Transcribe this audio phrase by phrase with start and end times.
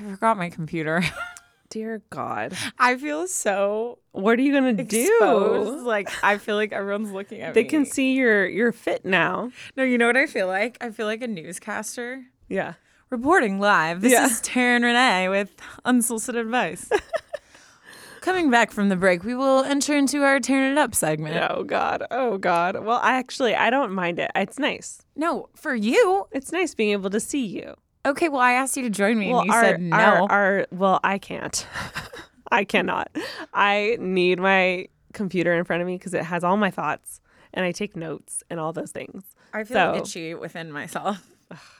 [0.00, 1.02] I forgot my computer.
[1.70, 2.54] Dear God.
[2.80, 5.78] I feel so What are you gonna exposed.
[5.78, 5.86] do?
[5.86, 7.54] Like I feel like everyone's looking at me.
[7.54, 7.68] They me.
[7.68, 9.52] can see your your fit now.
[9.76, 10.78] No, you know what I feel like?
[10.80, 12.74] I feel like a newscaster Yeah.
[13.10, 14.00] reporting live.
[14.00, 14.26] This Yeah.
[14.26, 15.54] is Taryne Renee with
[15.84, 16.90] unsolicited advice.
[18.20, 21.36] Coming back from the break, we will enter into our Taryn It Up segment.
[21.50, 22.04] Oh God.
[22.10, 22.84] Oh God.
[22.84, 24.30] Well, I actually I don't mind it.
[24.34, 25.00] It's nice.
[25.16, 26.26] No, for you.
[26.32, 27.74] It's nice being able to see you.
[28.06, 29.96] Okay, well, I asked you to join me, well, and you our, said no.
[29.96, 31.66] our, our well, I can't.
[32.52, 33.10] I cannot.
[33.54, 37.20] I need my computer in front of me because it has all my thoughts
[37.52, 39.24] and I take notes and all those things.
[39.52, 41.18] I feel like so- cheat within myself.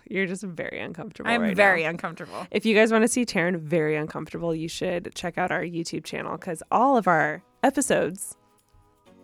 [0.08, 1.30] You're just very uncomfortable.
[1.30, 1.90] I'm right very now.
[1.90, 2.44] uncomfortable.
[2.50, 6.02] If you guys want to see Taryne very uncomfortable, you should check out our YouTube
[6.02, 8.36] channel because all of our episodes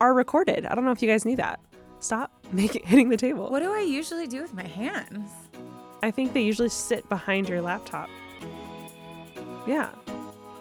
[0.00, 0.64] are recorded.
[0.64, 1.58] I don't know if you guys knew that.
[1.98, 3.50] Stop making hitting the table.
[3.50, 5.28] What do I usually do with my hands?
[6.02, 8.09] I think they usually sit behind your laptop.
[9.66, 9.91] Yeah.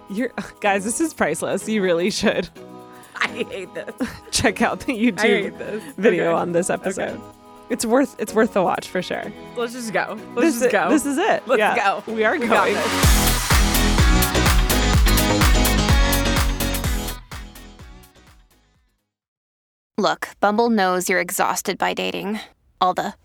[0.09, 1.67] You're guys, this is priceless.
[1.67, 2.49] You really should
[3.15, 3.93] I hate this.
[4.31, 6.33] check out the YouTube video Okay.
[6.33, 7.19] on this episode.
[7.69, 9.31] It's worth it's worth the watch for sure.
[9.55, 10.19] Let's just go.
[10.35, 10.89] Let's this just is, go.
[10.89, 11.47] This is it.
[11.47, 11.75] Let's Yeah.
[12.05, 12.11] go.
[12.11, 12.73] We are We got going.
[12.75, 14.15] this.
[19.97, 22.39] Look, Bumble knows you're exhausted by dating.
[22.81, 23.13] All the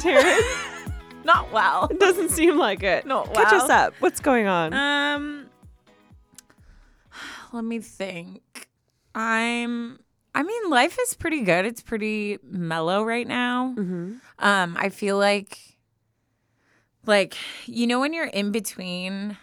[0.00, 0.92] Taryne?
[1.24, 1.88] Not well.
[1.90, 3.06] it doesn't seem like it.
[3.06, 3.94] No, Catch us up.
[4.00, 4.72] What's going on?
[4.72, 5.46] Um,
[7.52, 8.68] let me think.
[9.14, 10.00] I'm.
[10.34, 11.64] I mean, life is pretty good.
[11.66, 13.74] It's pretty mellow right now.
[13.76, 14.14] mm-hmm.
[14.38, 15.58] Um, I feel like,
[17.04, 17.36] like
[17.66, 19.36] you know, when you're in between,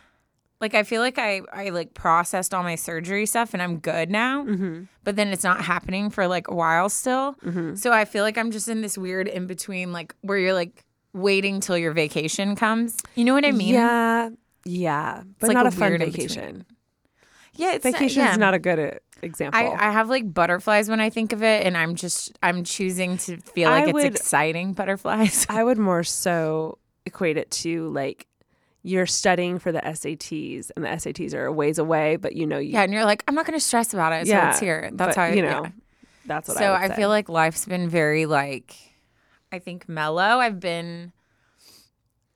[0.59, 4.09] like I feel like I I like processed all my surgery stuff and I'm good
[4.09, 4.43] now.
[4.43, 4.83] Mm-hmm.
[5.03, 7.35] But then it's not happening for like a while still.
[7.45, 7.75] Mm-hmm.
[7.75, 10.83] So I feel like I'm just in this weird in between, like where you're like
[11.13, 12.97] waiting till your vacation comes.
[13.15, 13.73] You know what I mean?
[13.73, 14.29] Yeah.
[14.65, 15.23] Yeah.
[15.39, 16.65] But like not a a, fun vacation.
[17.57, 18.31] Yeah, it's Vacation yeah.
[18.31, 18.91] is not a good uh,
[19.23, 19.59] example.
[19.59, 23.17] I, I have like butterflies when I think of it, and I'm just I'm choosing
[23.19, 25.45] to feel like I it's would- exciting butterflies.
[25.49, 28.27] I would more so equate it to like
[28.83, 32.57] you're studying for the SATs and the SATs are a ways away, but you know
[32.57, 34.27] you yeah, and you're like, I'm not gonna stress about it.
[34.27, 34.89] So Yeah, it's here.
[34.93, 35.71] That's but, how I, you know, yeah.
[36.25, 38.75] that's what So I, I, feel like life's been very like,
[39.51, 40.21] I think mellow.
[40.39, 41.11] I've been,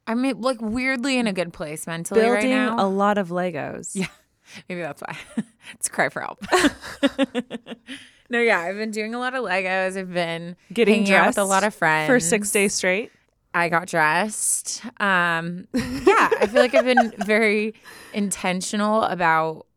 [0.08, 2.76] I'm like weirdly in a good place mentally right now.
[2.78, 3.96] a lot of Legos.
[3.96, 4.08] Yeah.
[4.70, 5.18] Maybe that's why.
[5.74, 6.46] it's a cry for help.
[8.30, 9.98] no, yeah, I've been doing a lot of Legos.
[9.98, 13.12] I've been Getting out with a lot of friends for six days straight.
[13.54, 14.84] I got dressed.
[15.00, 17.74] Um, yeah, I feel like I've been very
[18.14, 19.68] intentional about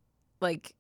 [0.41, 0.75] like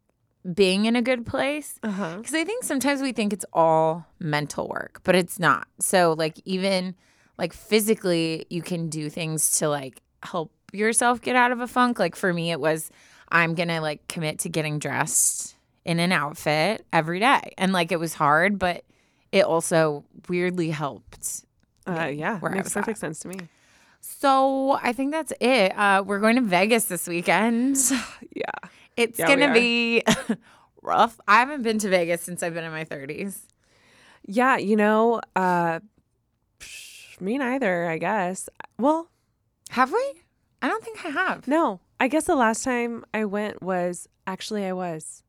[0.52, 5.00] being in a good place because I think sometimes we think it's all mental work,
[5.04, 5.66] but it's not.
[5.80, 6.94] So like even
[7.38, 11.98] like physically, you can do things to like help yourself get out of a funk.
[11.98, 12.90] Like for me, it was
[13.30, 17.98] I'm gonna like commit to getting dressed in an outfit every day, and like it
[17.98, 18.84] was hard, but
[19.32, 21.44] it also weirdly helped.
[21.86, 23.00] Uh, yeah, where makes perfect at.
[23.00, 23.36] sense to me.
[24.00, 25.76] So I think that's it.
[25.78, 27.76] Uh, we're going to Vegas this weekend.
[28.34, 30.02] Yeah, It's Yeah, gonna be
[30.82, 31.18] rough.
[31.28, 33.38] I haven't been to Vegas since I've been in my 30s.
[34.26, 34.56] yeah.
[34.56, 35.80] You know, uh,
[37.20, 37.86] me neither.
[37.86, 38.48] I guess.
[38.78, 39.08] Well,
[39.70, 40.22] Have we?
[40.62, 41.46] I don't think I have.
[41.48, 41.80] no.
[42.00, 45.22] I guess the last time I went was actually I was.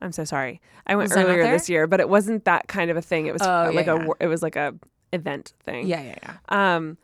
[0.00, 0.60] I'm so sorry.
[0.86, 3.26] I went Was earlier this year, but it wasn't that kind of a thing.
[3.26, 4.12] It was Oh, uh, yeah, like a yeah.
[4.20, 4.74] it was like a
[5.14, 5.86] event thing.
[5.86, 6.36] Yeah, yeah, yeah.
[6.76, 6.98] Um,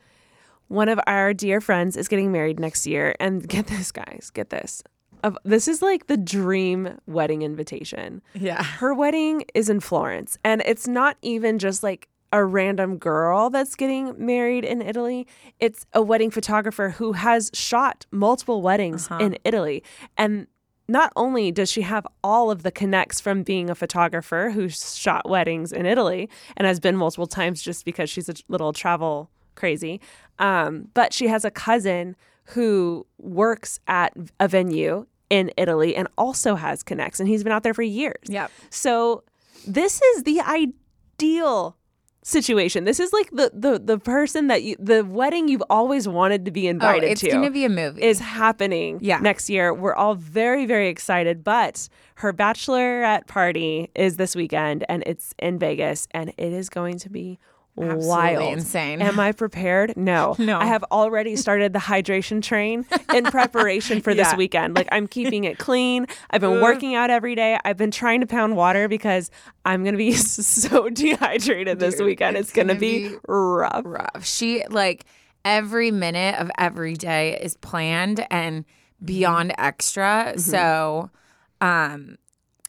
[0.67, 4.49] one of our dear friends is getting married next year, and get this, guys, get
[4.49, 4.83] this.
[5.23, 8.21] Of this is like the dream wedding invitation.
[8.33, 8.63] Yeah.
[8.63, 13.75] Her wedding is in Florence, and it's not even just like a random girl that's
[13.75, 15.27] getting married in Italy.
[15.59, 19.23] It's a wedding photographer who has shot multiple weddings Uh-huh.
[19.25, 19.83] in Italy.
[20.17, 20.47] And
[20.91, 25.29] not only does she have all of the connects from being a photographer who shot
[25.29, 30.01] weddings in Italy and has been multiple times just because she's a little travel crazy,
[30.39, 32.15] um, but she has a cousin
[32.45, 37.63] who works at a venue in Italy and also has connects, and he's been out
[37.63, 38.23] there for years.
[38.25, 38.51] Yep.
[38.69, 39.23] So
[39.65, 41.77] this is the ideal
[42.23, 42.83] situation.
[42.83, 46.51] This is like the the the person that you the wedding you've always wanted to
[46.51, 47.27] be Oh, invited it's to.
[47.27, 48.01] It's gonna be a movie.
[48.01, 49.19] is happening Yeah.
[49.19, 49.73] next year.
[49.73, 51.43] We're all very, very excited.
[51.43, 56.97] But her bachelorette party is this weekend and it's in Vegas and it is going
[56.99, 57.39] to be
[57.77, 58.53] Absolutely wild.
[58.53, 59.01] insane.
[59.01, 59.95] Am I prepared?
[59.95, 60.35] No.
[60.51, 60.59] No.
[60.59, 64.75] I have already started the hydration train in preparation for this weekend.
[64.75, 66.07] Like I'm keeping it clean.
[66.31, 67.57] I've been working out every day.
[67.63, 69.29] I've been trying to pound water because
[69.65, 72.37] I'm going to be so dehydrated this weekend.
[72.37, 73.83] It's, it's going to gonna be, be rough.
[73.85, 74.25] rough.
[74.25, 75.05] She like
[75.45, 78.65] every minute of every day is planned and
[79.03, 80.33] beyond extra.
[80.37, 81.09] So
[81.61, 82.17] um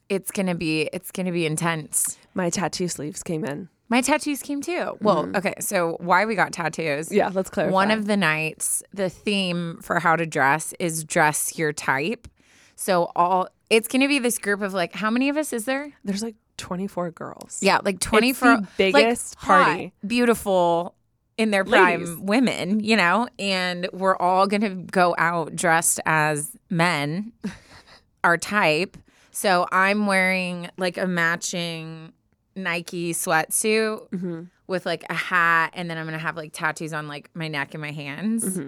[0.08, 2.18] it's gonna be it's gonna be intense.
[2.34, 3.68] My tattoo sleeves came in.
[3.88, 4.96] My tattoos came too.
[5.00, 5.36] Well, mm-hmm.
[5.36, 7.12] okay, so why we got tattoos.
[7.12, 7.72] Yeah, let's clarify.
[7.72, 12.26] One of the nights, the theme for how to dress is dress your type.
[12.74, 15.92] So all it's gonna be this group of like how many of us is there?
[16.04, 17.58] There's like 24 girls.
[17.62, 19.92] Yeah, like 24 It's the biggest like, hot, party.
[20.06, 20.94] beautiful
[21.38, 22.16] in their prime Ladies.
[22.18, 27.32] women, you know, and we're all gonna go out dressed as men,
[28.24, 28.96] our type.
[29.32, 32.12] So I'm wearing like a matching
[32.56, 34.42] Nike sweatsuit Mm-hmm.
[34.66, 37.74] with like a hat, and then I'm gonna have like tattoos on like my neck
[37.74, 38.58] and my hands.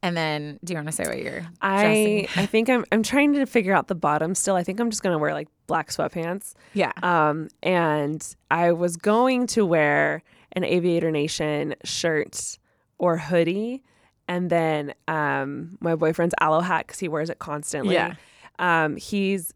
[0.00, 1.54] And then, do you want to say what you're Mm-hmm.
[1.60, 2.28] I dressing?
[2.42, 4.54] I think I'm I'm trying to figure out the bottom still.
[4.54, 6.54] I think I'm just gonna wear like black sweatpants.
[6.74, 6.92] Yeah.
[7.02, 12.58] Um, and I was going to wear an Aviator Nation shirt
[12.98, 13.82] or hoodie,
[14.28, 17.94] and then um, my boyfriend's aloe hat because he wears it constantly.
[17.94, 18.14] Yeah.
[18.60, 19.52] Um, he's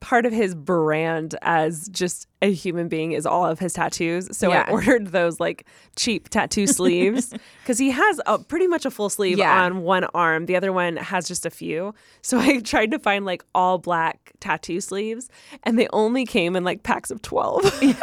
[0.00, 4.36] part of his brand as just a human being is all of his tattoos.
[4.36, 4.64] So Yeah.
[4.68, 5.64] I ordered those like
[5.96, 9.62] cheap tattoo sleeves because he has a pretty much a full sleeve Yeah.
[9.64, 10.46] on one arm.
[10.46, 11.94] The other one has just a few.
[12.20, 15.30] So I tried to find like all black tattoo sleeves
[15.62, 17.80] and they only came in like packs of 12.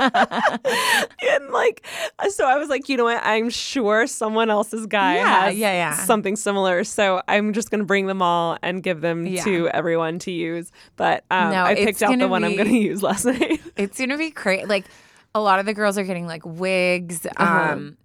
[0.00, 1.84] and like
[2.30, 3.20] so I was like, you know what?
[3.24, 5.94] I'm sure someone else's guy Yeah, has yeah, yeah.
[6.04, 6.82] something similar.
[6.84, 10.72] So I'm just going to bring them all and give them to everyone to use.
[10.96, 13.60] But um, No, I picked out the one I'm going to use last night.
[13.76, 14.64] It's gonna be crazy.
[14.66, 14.84] Like
[15.34, 17.96] a lot of the girls are getting like wigs, um,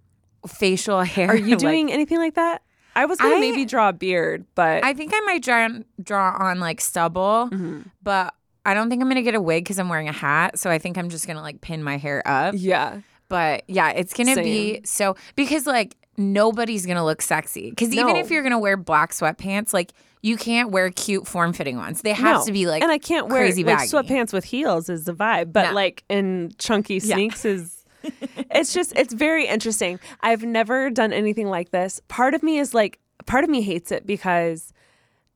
[0.46, 1.30] facial hair.
[1.30, 1.32] Uh-huh.
[1.34, 2.62] Are you like- doing anything like that?
[2.94, 5.84] I was to I- maybe draw a beard, but I think I might draw on,
[6.02, 7.80] draw on like stubble, Mm-hmm.
[8.02, 8.34] but
[8.66, 10.58] I don't think I'm gonna get a wig because I'm wearing a hat.
[10.58, 12.54] So I think I'm just gonna like pin my hair up.
[12.58, 13.00] yeah.
[13.28, 17.70] But yeah, it's gonna be so because like nobody's gonna look sexy.
[17.70, 18.16] Because even No.
[18.20, 19.92] if you're gonna wear black sweatpants, like
[20.22, 22.02] you can't wear cute form fitting ones.
[22.02, 22.44] They have No.
[22.46, 25.52] to be like and I can't wear crazy like sweatpants with heels is the vibe,
[25.52, 25.72] but No.
[25.74, 27.14] like in chunky Yeah.
[27.16, 27.84] sneaks is.
[28.50, 29.98] it's just it's very interesting.
[30.20, 32.00] I've never done anything like this.
[32.08, 34.72] Part of me is like, part of me hates it because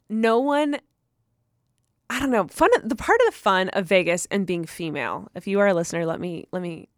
[0.08, 0.78] no one.
[2.08, 2.46] I don't know.
[2.46, 2.70] Fun.
[2.84, 5.28] The part of the fun of Vegas and being female.
[5.34, 6.88] If you are a listener, let me let me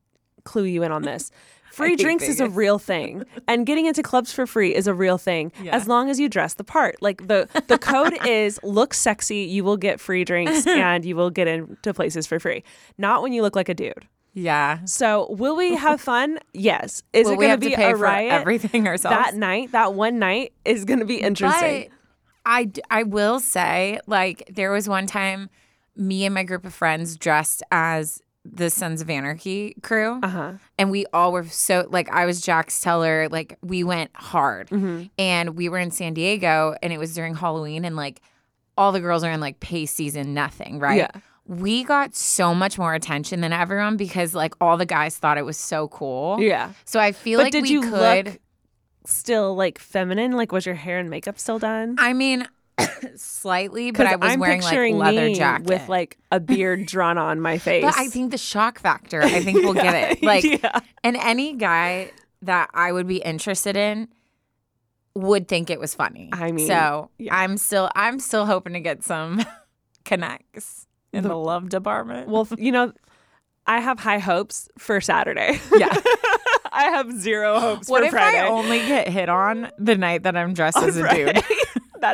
[0.49, 1.31] clue you in on this.
[1.71, 5.17] Free drinks is a real thing, and getting into clubs for free is a real
[5.19, 5.53] thing.
[5.63, 5.77] Yeah.
[5.77, 6.97] As long as you dress the part.
[7.01, 11.31] Like the the code is look sexy, you will get free drinks, and you will
[11.31, 12.65] get into places for free.
[12.97, 14.09] Not when you look like a dude.
[14.35, 14.81] yeah.
[14.87, 16.39] So will we have fun?
[16.53, 17.03] Yes.
[17.13, 18.33] Is Well, it going to be pay a for riot?
[18.33, 19.17] everything ourselves.
[19.17, 21.91] That night, that one night is going to be interesting.
[21.91, 21.93] But
[22.45, 25.49] I, I will say, like, there was one time
[25.95, 28.21] me and my group of friends dressed as
[28.53, 30.21] the Sons of Anarchy crew.
[30.23, 30.53] Uh huh.
[30.79, 33.29] And we all were so, like, I was Jax Teller.
[33.29, 34.69] Like, we went hard.
[34.71, 35.05] Mm-hmm.
[35.19, 37.85] And we were in San Diego and it was during Halloween.
[37.85, 38.21] And, like,
[38.77, 40.99] all the girls are in, like, pay season, nothing, right?
[40.99, 41.11] Yeah.
[41.47, 45.45] We got so much more attention than everyone because, like, all the guys thought it
[45.45, 46.41] was so cool.
[46.41, 46.73] Yeah.
[46.85, 48.27] So I feel But like did we you could.
[48.27, 48.39] look
[49.07, 50.33] still like feminine?
[50.33, 51.97] Like was your hair and makeup still done?
[51.99, 52.47] I mean,
[53.17, 57.41] slightly, but I was I'm wearing like leather jacket with like a beard drawn on
[57.41, 57.85] my face.
[57.89, 60.23] But I think the shock factor, I think we'll get it.
[60.29, 60.81] Like, yeah.
[61.03, 62.11] and any guy
[62.43, 64.09] that I would be interested in
[65.15, 66.29] would think it was funny.
[66.33, 67.35] I mean, so yeah.
[67.35, 69.43] I'm still, I'm still hoping to get some
[70.05, 72.29] connects in the, love department.
[72.29, 72.93] Well, you know,
[73.67, 75.61] I have high hopes for Saturday.
[75.77, 75.97] yeah.
[76.71, 78.39] I have zero hopes what for if Friday.
[78.39, 81.33] I only get hit on the night that I'm dressed as a Friday.
[81.33, 81.58] dude?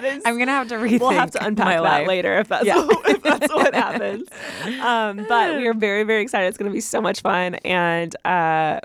[0.00, 1.00] That is I'm gonna have to rethink.
[1.00, 2.86] we'll have to unpack that later if that's Yeah.
[3.06, 4.28] if that's what happens.
[4.80, 6.48] Um, but we are very very excited.
[6.48, 8.80] It's going to be so much fun, and uh,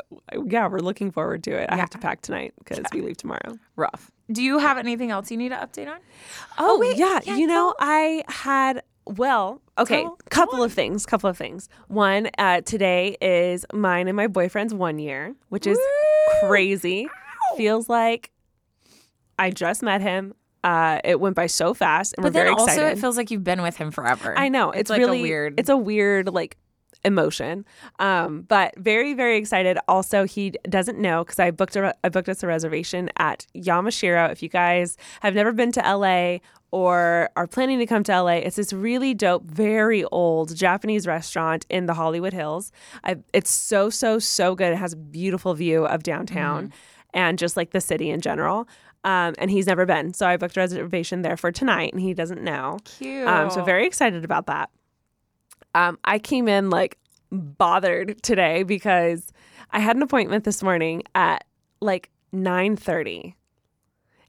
[0.46, 1.70] yeah, we're looking forward to it.
[1.70, 1.82] I Yeah.
[1.82, 3.58] have to pack tonight because we leave tomorrow.
[3.76, 4.12] Rough.
[4.32, 5.98] Do you have anything else you need to update on?
[6.58, 8.84] Oh, wait, yeah, yeah, you know I had.
[9.06, 11.06] Well, okay, couple of things.
[11.08, 11.68] Couple of things.
[11.88, 15.80] One, uh, today is mine and my boyfriend's one year, which is
[16.42, 17.08] crazy.
[17.58, 18.30] Feels like
[19.40, 20.36] I just met him.
[20.64, 22.98] Uh, it went by so fast, and But we're very then also, excited.
[22.98, 24.38] it feels like you've been with him forever.
[24.38, 25.60] I know it's, like really weird.
[25.60, 26.58] It's a weird like
[27.06, 27.66] emotion.
[28.00, 29.78] Um, but very, very excited.
[29.88, 34.32] Also, he doesn't know because I booked a I booked us a reservation at Yamashiro.
[34.32, 36.40] If you guys have never been to LA
[36.72, 41.66] or are planning to come to LA, it's this really dope, very old Japanese restaurant
[41.70, 42.72] in the Hollywood Hills.
[43.04, 44.74] I, it's so, so, so good.
[44.74, 46.72] It has a beautiful view of downtown
[47.14, 48.68] and just like the city in general.
[49.04, 50.14] Um, and he's never been.
[50.14, 52.80] So I booked a reservation there for tonight and he doesn't know.
[52.84, 53.28] Cute.
[53.28, 54.70] Um, so very excited about that.
[55.74, 56.98] Um, I came in like
[57.32, 59.32] bothered today because
[59.72, 61.46] I had an appointment this morning at
[61.80, 63.36] like 9:30.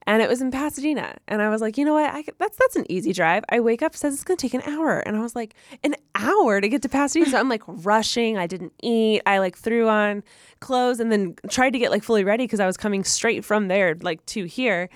[0.06, 1.16] And it was in Pasadena.
[1.28, 2.12] And I was like, you know what?
[2.24, 3.44] Could- that's that's an easy drive.
[3.48, 5.00] I wake up, says it's gonna take an hour.
[5.00, 5.54] And I was like,
[5.84, 7.30] an hour to get to Pasadena.
[7.30, 8.38] So I'm like rushing.
[8.38, 9.22] I didn't eat.
[9.26, 10.22] I like threw on
[10.60, 13.68] clothes and then tried to get like fully ready because I was coming straight from
[13.68, 14.88] there, like to here.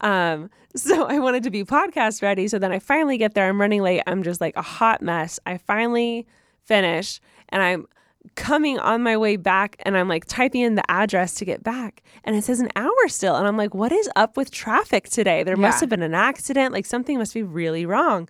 [0.00, 2.48] Um, so I wanted to be podcast ready.
[2.48, 3.48] So then I finally get there.
[3.48, 4.02] I'm running late.
[4.06, 5.38] I'm just like a hot mess.
[5.44, 6.26] I finally
[6.64, 7.86] finish and I'm
[8.34, 12.02] coming on my way back and I'm like typing in the address to get back
[12.24, 13.36] and it says an hour still.
[13.36, 15.42] And I'm like, what is up with traffic today?
[15.42, 16.72] There must have been an accident.
[16.72, 18.28] Like something must be really wrong.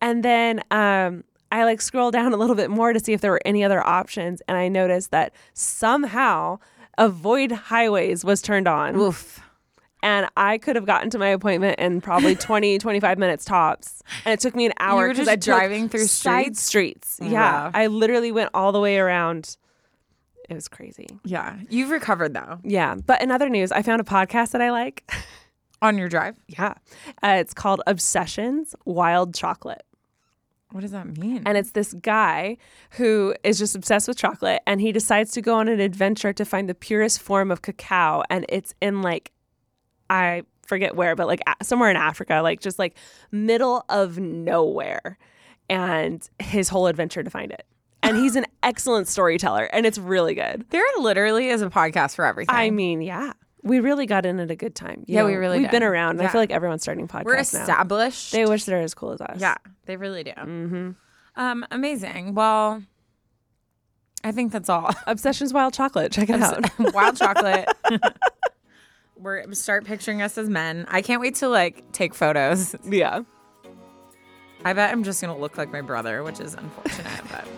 [0.00, 3.30] And then um, I like scroll down a little bit more to see if there
[3.30, 4.42] were any other options.
[4.48, 6.58] And I noticed that somehow
[6.98, 9.40] avoid highways was turned on Oof.
[10.04, 14.02] And I could have gotten to my appointment in probably 20, 25 minutes tops.
[14.26, 17.18] And it took me an hour because just I driving through side streets.
[17.22, 17.30] Yeah.
[17.30, 17.70] Wow.
[17.72, 19.56] I literally went all the way around.
[20.48, 21.06] It was crazy.
[21.24, 21.56] Yeah.
[21.70, 22.96] You've recovered though Yeah.
[22.96, 25.10] But in other news, I found a podcast that I like.
[25.82, 26.36] on your drive.
[26.48, 26.74] yeah.
[27.22, 29.84] Uh, it's called Obsessions Wild Chocolate.
[30.70, 31.42] What does that mean?
[31.46, 32.56] And it's this guy
[32.92, 36.44] who is just obsessed with chocolate and he decides to go on an adventure to
[36.44, 38.22] find the purest form of cacao.
[38.28, 39.30] And it's in like,
[40.10, 42.96] I forget where, but like somewhere in Africa, like just like
[43.30, 45.18] middle of nowhere.
[45.70, 47.64] And his whole adventure to find it.
[48.02, 50.66] And he's an excellent storyteller and it's really good.
[50.70, 52.54] there literally is a podcast for everything.
[52.54, 53.32] I mean, yeah.
[53.62, 55.04] We really got in at a good time.
[55.06, 56.18] You Yeah, we really We've been around.
[56.18, 57.40] and I feel like everyone's starting podcasts we're now.
[57.40, 58.32] established.
[58.32, 59.38] They wish they're as cool as us.
[59.40, 59.54] yeah,
[59.86, 60.32] they really do.
[60.32, 60.90] Mm-hmm.
[61.36, 62.34] Um, amazing.
[62.34, 62.82] Well,
[64.22, 64.90] I think that's all.
[65.06, 66.12] Obsessions Wild Chocolate.
[66.12, 66.62] Check it out.
[66.94, 67.68] Wild chocolate.
[69.24, 70.84] We're start picturing us as men.
[70.86, 72.76] I can't wait to like take photos.
[72.84, 73.22] yeah.
[74.66, 77.48] I bet I'm just gonna look like my brother, which is unfortunate, but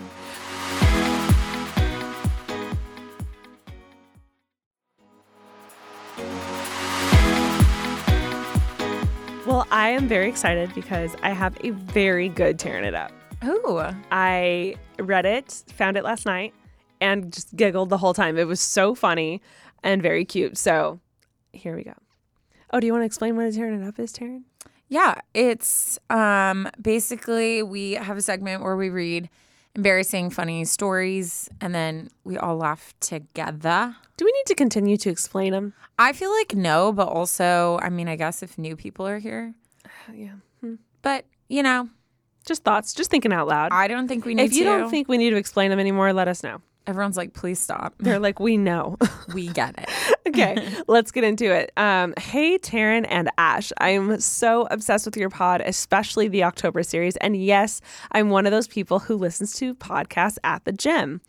[9.44, 13.10] Well, I am very excited because I have a very good tearing it up.
[13.44, 13.82] ooh,
[14.12, 16.54] I read it, found it last night,
[17.00, 18.38] and just giggled the whole time.
[18.38, 19.42] It was so funny
[19.82, 20.56] and very cute.
[20.58, 21.00] So
[21.56, 21.94] here we go.
[22.72, 24.42] Oh, do you want to explain what a tearing it up is, Taryne?
[24.88, 25.14] yeah.
[25.34, 29.28] It's um basically we have a segment where we read
[29.74, 33.94] embarrassing, funny stories, and then we all laugh together.
[34.16, 35.74] Do we need to continue to explain them?
[35.98, 39.54] I feel like no, but also, I mean, I guess if new people are here,
[40.14, 40.32] yeah.
[41.02, 41.88] but you know,
[42.46, 43.72] Just thoughts, just thinking out loud.
[43.72, 44.46] I don't think we need to.
[44.46, 44.70] if you to.
[44.70, 46.60] don't think we need to explain them anymore, let us know.
[46.86, 47.94] Everyone's like, please stop.
[47.98, 48.96] They're like, we know.
[49.34, 49.88] we get it.
[50.28, 51.72] okay, let's get into it.
[51.76, 53.72] Um, hey, Taryne and Ash.
[53.78, 57.16] I'm so obsessed with your pod, especially the October series.
[57.16, 57.80] And yes,
[58.12, 61.20] I'm one of those people who listens to podcasts at the gym.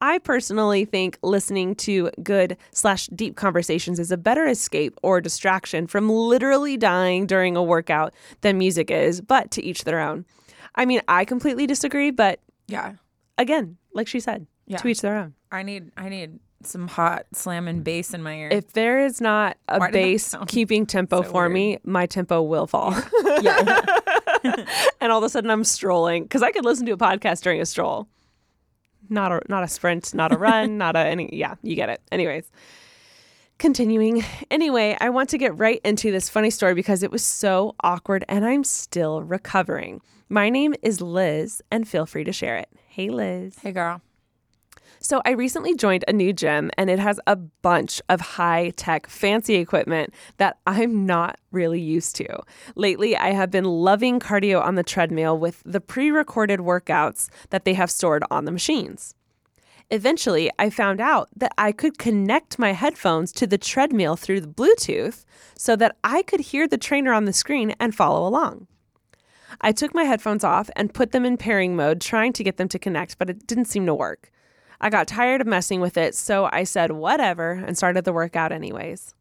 [0.00, 5.86] I personally think listening to good slash deep conversations is a better escape or distraction
[5.86, 10.26] from literally dying during a workout than music is, but to each their own.
[10.74, 12.94] I mean, I completely disagree, but Yeah.
[13.38, 14.78] again, like she said, Yeah.
[14.78, 15.34] to each their own.
[15.52, 18.48] I need I need some hot slamming bass in my ear.
[18.50, 21.52] If there is not a Why bass keeping tempo so for weird?
[21.52, 22.92] me, my tempo will fall.
[23.42, 23.84] yeah.
[25.00, 27.60] and all of a sudden I'm strolling because I could listen to a podcast during
[27.60, 28.08] a stroll.
[29.08, 32.00] Not a not a sprint, not a run, not a any yeah, you get it.
[32.10, 32.50] Anyways.
[33.58, 34.22] Continuing.
[34.50, 38.22] Anyway, I want to get right into this funny story because it was so awkward
[38.28, 40.02] and I'm still recovering.
[40.28, 42.68] My name is Liz and feel free to share it.
[42.88, 43.58] Hey Liz.
[43.62, 44.02] hey girl.
[45.00, 49.06] So, I recently joined a new gym and it has a bunch of high tech,
[49.08, 52.40] fancy equipment that I'm not really used to.
[52.74, 57.64] Lately, I have been loving cardio on the treadmill with the pre recorded workouts that
[57.64, 59.14] they have stored on the machines.
[59.90, 64.48] Eventually, I found out that I could connect my headphones to the treadmill through the
[64.48, 65.24] Bluetooth
[65.56, 68.66] so that I could hear the trainer on the screen and follow along.
[69.60, 72.68] I took my headphones off and put them in pairing mode, trying to get them
[72.68, 74.32] to connect, but it didn't seem to work.
[74.80, 78.52] I got tired of messing with it, so I said whatever and started the workout
[78.52, 79.14] anyways.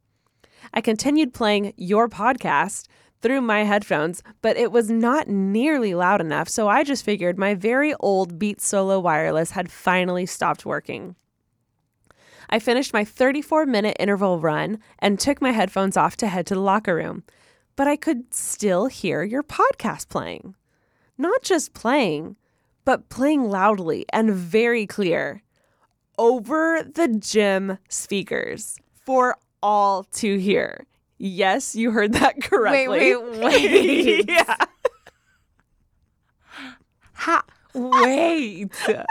[0.74, 2.88] I continued playing your podcast,
[3.26, 7.56] through my headphones, but it was not nearly loud enough, so I just figured my
[7.56, 11.16] very old Beats Solo wireless had finally stopped working.
[12.52, 16.54] I finished my 34 minute interval run and took my headphones off to head to
[16.54, 17.24] the locker room,
[17.76, 20.54] but I could still hear your podcast playing.
[21.18, 22.36] Not just playing,
[22.84, 25.42] but playing loudly and very clear
[26.18, 30.86] over the gym speakers for all to hear.
[31.18, 33.16] Yes, you heard that correctly.
[33.16, 33.40] wait, wait.
[33.44, 34.30] Wait.
[34.30, 34.56] yeah.
[37.14, 37.44] Ha,
[37.74, 38.72] wait.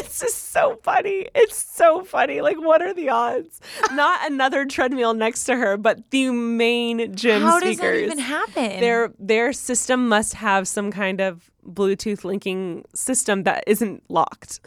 [0.00, 1.26] It's just so funny.
[1.34, 2.40] It's so funny.
[2.40, 3.60] Like, what are the odds?
[3.92, 8.00] Not another treadmill next to her, but the main gym How does speakers.
[8.00, 8.80] that even happen?
[8.80, 14.60] their their system must have some kind of Bluetooth linking system that isn't locked.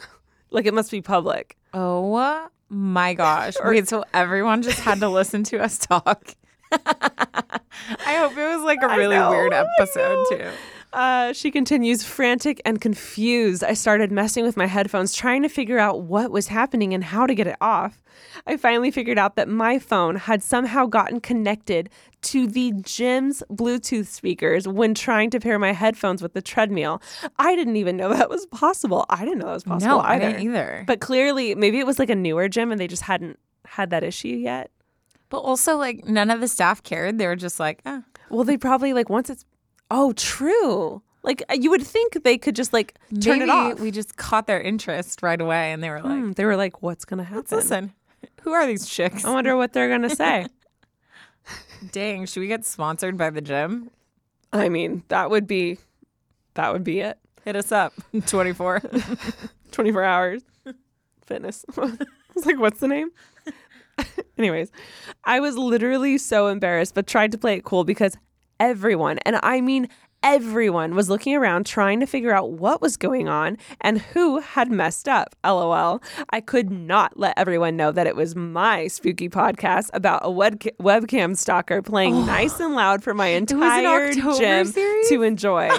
[0.52, 1.56] Like it must be public.
[1.74, 3.54] Oh my gosh.
[3.64, 6.34] Wait, so everyone just had to listen to us talk?
[6.72, 10.48] I hope it was like a really know, weird episode, too.
[10.92, 13.64] Uh, she continues, frantic and confused.
[13.64, 17.26] I started messing with my headphones, trying to figure out what was happening and how
[17.26, 18.01] to get it off.
[18.46, 21.90] I finally figured out that my phone had somehow gotten connected
[22.22, 27.00] to the gym's Bluetooth speakers when trying to pair my headphones with the treadmill.
[27.38, 29.06] I didn't even know that was possible.
[29.08, 30.84] I didn't know that was possible No, I didn't either.
[30.86, 34.04] But clearly, maybe it was like a newer gym and they just hadn't had that
[34.04, 34.70] issue yet.
[35.28, 37.18] But also, like, none of the staff cared.
[37.18, 38.02] They were just like, eh.
[38.28, 39.44] Well, they probably like once it's
[39.90, 41.02] oh true.
[41.22, 43.80] Like uh, you would think they could just like turn maybe it off.
[43.80, 46.82] we just caught their interest right away and they were like, Hmm, they were like,
[46.82, 47.92] "What's gonna happen?" let's listen.
[48.42, 49.24] Who are these chicks?
[49.24, 50.46] I wonder what they're gonna say.
[51.92, 53.90] Dang, should we get sponsored by the gym?
[54.52, 55.78] I mean, that would be
[56.54, 57.18] that would be it.
[57.44, 57.92] Hit us up.
[58.26, 58.82] 24.
[59.72, 60.42] Twenty four hours
[61.32, 61.64] fitness.
[61.76, 61.96] I
[62.34, 63.10] was like, "What's the name?"
[64.38, 64.70] Anyways,
[65.24, 68.16] I was literally so embarrassed, but tried to play it cool because
[68.60, 69.88] everyone, and I mean
[70.22, 74.70] everyone, was looking around trying to figure out what was going on and who had
[74.70, 75.34] messed up.
[75.44, 76.02] LOL.
[76.30, 80.60] I could not let everyone know that it was my spooky podcast about a web-
[80.80, 82.24] webcam stalker playing oh.
[82.24, 85.08] nice and loud for my entire gym series?
[85.08, 85.68] to enjoy.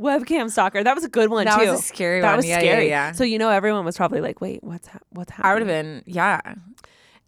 [0.00, 0.82] Webcam stalker.
[0.82, 1.70] That was a good one That too.
[1.70, 2.36] was a scary that one.
[2.38, 2.88] was Yeah, yeah, scary.
[2.88, 3.12] yeah.
[3.12, 5.68] So you know everyone was probably like, "Wait, what's ha- what's happening?" I would have
[5.68, 6.40] been, yeah.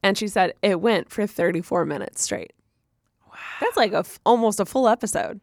[0.03, 2.53] And she said it went for 34 minutes straight.
[3.29, 3.35] Wow.
[3.61, 5.40] That's like a f- almost a full episode.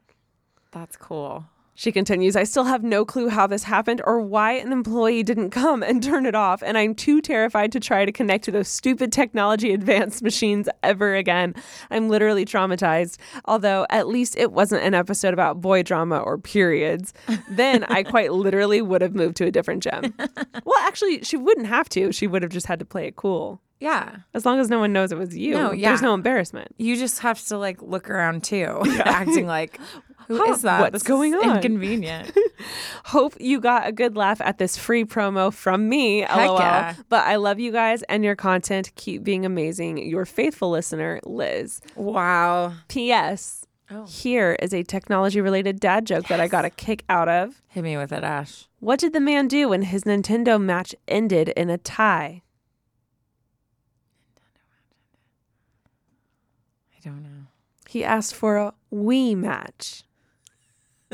[0.73, 1.45] That's cool.
[1.75, 5.49] She continues, I still have no clue how this happened or why an employee didn't
[5.49, 8.67] come and turn it off, and I'm too terrified to try to connect to those
[8.67, 11.55] stupid technology advanced machines ever again.
[11.89, 13.17] I'm literally traumatized.
[13.45, 17.12] Although at least it wasn't an episode about boy drama or periods.
[17.49, 20.13] Then I quite literally would have moved to a different gym.
[20.65, 22.12] well, actually, she wouldn't have to.
[22.12, 23.62] She would have just had to play it cool.
[23.79, 24.17] Yeah.
[24.33, 25.89] As long as no one knows it was you, No, yeah.
[25.89, 26.73] there's no embarrassment.
[26.77, 29.77] You just have to like look around too, acting like,
[30.27, 30.81] who is Huh, that?
[30.93, 32.31] what's going on?" Inconvenient.
[33.05, 36.19] Hope you got a good laugh at this free promo from me.
[36.21, 36.59] Heck LOL.
[36.59, 36.95] yeah.
[37.09, 38.91] But I love you guys and your content.
[38.95, 39.97] Keep being amazing.
[39.97, 41.81] Your faithful listener, Liz.
[41.95, 42.73] wow.
[42.88, 43.65] P.S.
[43.91, 44.05] Oh.
[44.07, 47.62] Here is a technology related dad joke that I got a kick out of.
[47.67, 48.67] Hit me with it, Ash.
[48.79, 52.41] What did the man do when his Nintendo match ended in a tie?
[56.95, 57.47] I don't know.
[57.89, 60.03] He asked for a Wii match.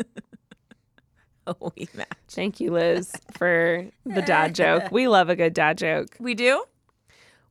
[1.48, 2.08] Oh, we match.
[2.28, 4.92] Thank you, Liz, for the dad joke.
[4.92, 6.16] We love a good dad joke.
[6.20, 6.64] We do?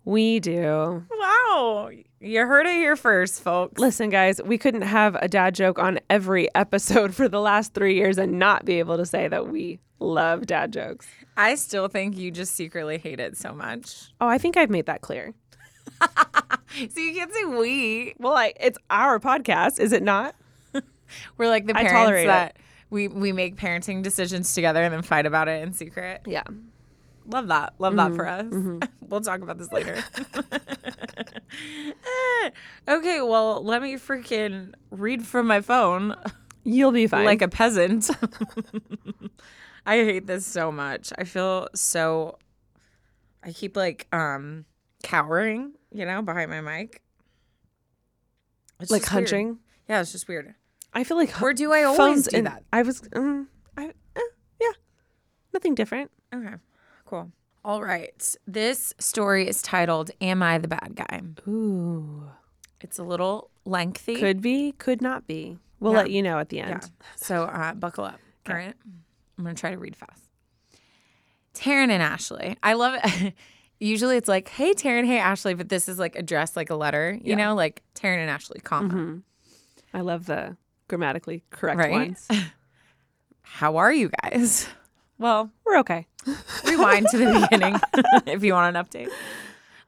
[0.05, 1.05] We do.
[1.11, 1.91] Wow.
[2.21, 3.81] You heard it here first, folks.
[3.81, 7.97] Listen, guys, we couldn't have a dad joke on every episode for the last three
[7.97, 11.09] years and not be able to say that we love dad jokes.
[11.37, 14.13] I still think you just secretly hate it so much.
[14.21, 15.35] Oh, I think I've made that clear.
[16.01, 18.15] So you can't say we.
[18.19, 20.37] Well, I, it's our podcast, is it not?
[21.37, 22.27] We're like the parents it.
[22.27, 22.57] that
[22.91, 26.23] we, we make parenting decisions together and then fight about it in secret.
[26.27, 26.45] Yeah.
[27.27, 27.75] Love that.
[27.79, 28.47] Love that for us.
[29.09, 30.03] we'll talk about this later.
[32.89, 36.15] Okay, well, let me freaking read from my phone
[36.65, 37.25] You'll be fine.
[37.25, 38.11] like a peasant.
[39.87, 41.13] I hate this so much.
[41.19, 42.39] I feel so
[43.43, 44.65] I keep like um
[45.03, 47.03] cowering, you know, behind my mic.
[48.81, 49.29] It's like just weird.
[49.29, 49.59] hunching.
[49.89, 50.55] Yeah, it's just weird.
[50.95, 52.65] I feel like Or do I always do that?
[52.73, 54.21] I was, um, I, eh,
[54.61, 54.73] yeah,
[55.53, 56.11] nothing different.
[56.35, 56.55] Okay,
[57.05, 57.31] cool.
[57.65, 58.35] All right.
[58.47, 61.21] This story is titled Am I the Bad Guy?
[61.51, 62.25] Ooh,
[62.81, 64.17] It's a little lengthy.
[64.17, 65.59] could be, could not be.
[65.81, 65.99] We'll Yeah.
[65.99, 66.71] let you know at the end.
[66.83, 66.89] Yeah.
[67.17, 68.19] So uh, buckle up.
[68.49, 68.75] All right.
[69.37, 70.25] I'm going to try to read fast.
[71.55, 72.57] Taryne and Ashley.
[72.63, 73.35] I love it.
[73.81, 77.19] Usually it's like, hey, Taryne, hey, Ashley, but this is like addressed like a letter,
[77.23, 79.21] you know, like Taryne and Ashley, comma.
[79.95, 80.57] I love the
[80.89, 81.91] grammatically correct Right?
[81.93, 82.27] ones.
[83.43, 84.69] How are you guys?
[85.19, 86.07] Well, We're okay.
[86.67, 87.77] rewind to the beginning
[88.27, 89.09] if you want an update.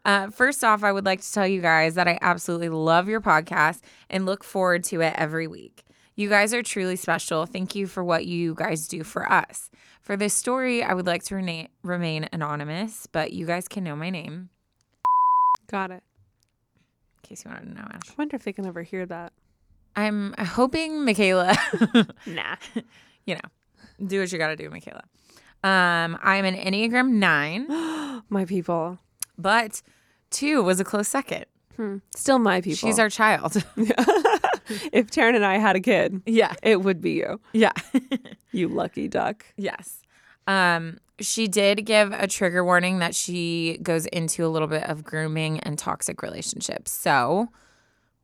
[0.05, 3.21] Uh, first off, I would like to tell you guys that I absolutely love your
[3.21, 5.85] podcast and look forward to it every week.
[6.17, 7.47] You guys are truly special.
[7.47, 9.71] Thank you for what you guys do for us.
[10.03, 13.95] For this story, I would like to rena- remain anonymous, but you guys can know
[13.95, 14.49] my name
[15.71, 16.03] Got it.
[17.23, 18.01] in case you wanted to know, Ash.
[18.11, 19.33] I wonder if they can ever hear that.
[19.97, 21.57] I'm hoping Michaela,
[22.27, 22.57] Nah.
[23.27, 25.03] you know, do what you got to do, Michaela.
[25.63, 28.99] Um, I'm an Enneagram 9, my people.
[29.37, 29.83] but
[30.31, 31.45] 2 was a close second.
[32.15, 32.77] Still my people.
[32.77, 33.57] She's our child.
[33.77, 36.53] if Taryne and I had a kid, yeah.
[36.63, 37.41] it would be you.
[37.53, 37.73] Yeah.
[38.53, 39.47] You lucky duck.
[39.57, 40.03] yes.
[40.49, 45.05] Um, she did give a trigger warning that she goes into a little bit of
[45.05, 46.91] grooming and toxic relationships.
[46.91, 47.49] So,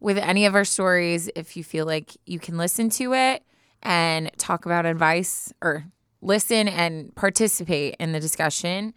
[0.00, 3.42] with any of our stories, if you feel like you can listen to it
[3.82, 5.84] and talk about advice or
[6.20, 8.92] listen and participate in the discussion,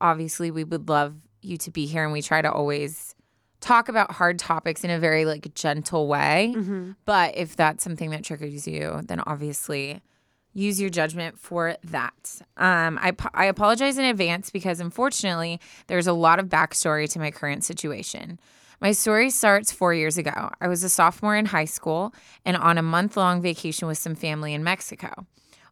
[0.00, 3.14] obviously we would love you to be here and we try to always
[3.60, 6.52] talk about hard topics in a very like gentle way.
[7.04, 10.02] But if that's something that triggers you, then obviously
[10.52, 12.40] use your judgment for that.
[12.58, 17.30] Um, I, I apologize in advance because unfortunately, there's a lot of backstory to my
[17.30, 18.38] current situation.
[18.84, 20.50] My story starts four years ago.
[20.60, 24.14] I was a sophomore in high school and on a month long vacation with some
[24.14, 25.26] family in Mexico.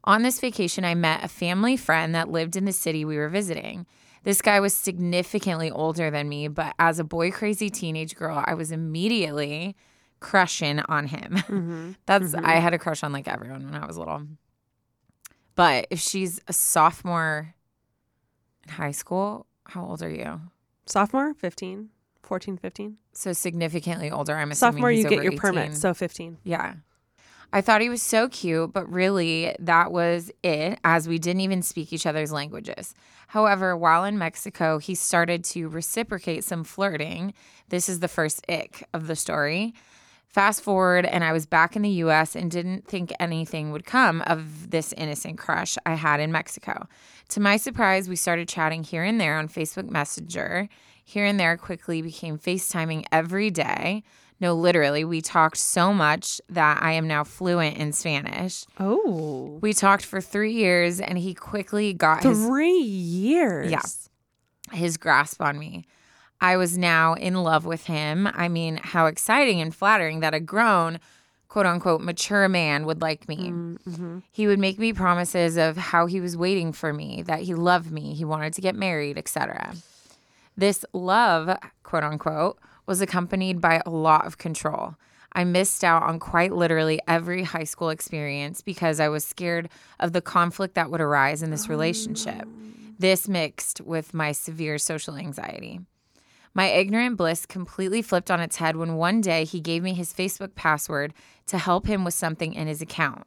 [0.04, 3.28] On this vacation, I met a family friend that lived in the city we were
[3.28, 3.84] visiting.
[4.22, 8.54] This guy was significantly older than me, but as a boy crazy teenage girl, I
[8.54, 9.76] was immediately
[10.20, 11.34] crushing on him.
[11.48, 11.92] Mm-hmm.
[12.06, 12.46] That's mm-hmm.
[12.46, 14.22] I had a crush on like everyone when I was little.
[15.54, 17.54] But if she's a sophomore
[18.66, 20.40] in high school, how old are you?
[20.86, 21.90] Sophomore, 15,
[22.22, 22.96] 14, 15.
[23.12, 24.34] So significantly older.
[24.36, 25.38] I'm assuming Sophomore, you get your 18.
[25.38, 25.76] permit.
[25.76, 26.38] So 15.
[26.44, 26.74] Yeah.
[27.54, 31.60] I thought he was so cute, but really that was it, as we didn't even
[31.60, 32.94] speak each other's languages.
[33.28, 37.34] However, while in Mexico, he started to reciprocate some flirting.
[37.68, 39.74] This is the first ick of the story.
[40.28, 44.22] Fast forward, and I was back in the US and didn't think anything would come
[44.22, 46.88] of this innocent crush I had in Mexico.
[47.30, 50.70] To my surprise, we started chatting here and there on Facebook Messenger.
[51.12, 54.02] Here and there quickly became FaceTiming every day.
[54.40, 58.64] No, literally, we talked so much that I am now fluent in Spanish.
[58.80, 59.58] Oh.
[59.60, 63.70] We talked for three years, and he quickly got his Three years.
[63.70, 63.82] Yeah.
[64.72, 65.84] his grasp on me.
[66.40, 68.26] I was now in love with him.
[68.32, 70.98] I mean, how exciting and flattering that a grown,
[71.46, 73.50] quote unquote, mature man would like me.
[73.50, 74.18] Mm, mm-hmm.
[74.30, 77.92] He would make me promises of how he was waiting for me, that he loved
[77.92, 79.74] me, he wanted to get married, etc.
[80.56, 84.96] This love, quote unquote, was accompanied by a lot of control.
[85.32, 90.12] I missed out on quite literally every high school experience because I was scared of
[90.12, 92.46] the conflict that would arise in this relationship.
[92.98, 95.80] This mixed with my severe social anxiety.
[96.54, 100.12] My ignorant bliss completely flipped on its head when one day he gave me his
[100.12, 101.14] Facebook password
[101.46, 103.24] to help him with something in his account.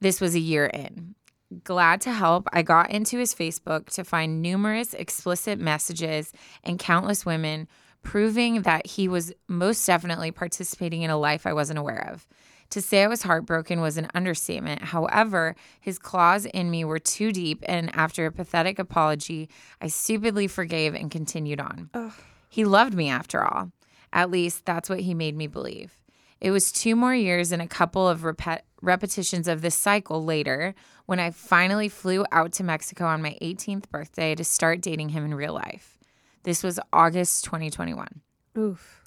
[0.00, 1.16] This was a year in.
[1.62, 6.32] Glad to help, I got into his Facebook to find numerous explicit messages
[6.64, 7.68] and countless women
[8.02, 12.26] proving that he was most definitely participating in a life I wasn't aware of.
[12.70, 14.82] To say I was heartbroken was an understatement.
[14.82, 19.48] However, his claws in me were too deep, and after a pathetic apology,
[19.80, 21.90] I stupidly forgave and continued on.
[22.48, 23.70] He loved me after all.
[24.12, 25.92] At least that's what he made me believe.
[26.40, 30.74] It was two more years and a couple of repet- repetitions of this cycle later
[31.06, 35.24] when I finally flew out to Mexico on my 18th birthday to start dating him
[35.24, 35.98] in real life.
[36.42, 38.20] This was August 2021.
[38.58, 39.02] Oof.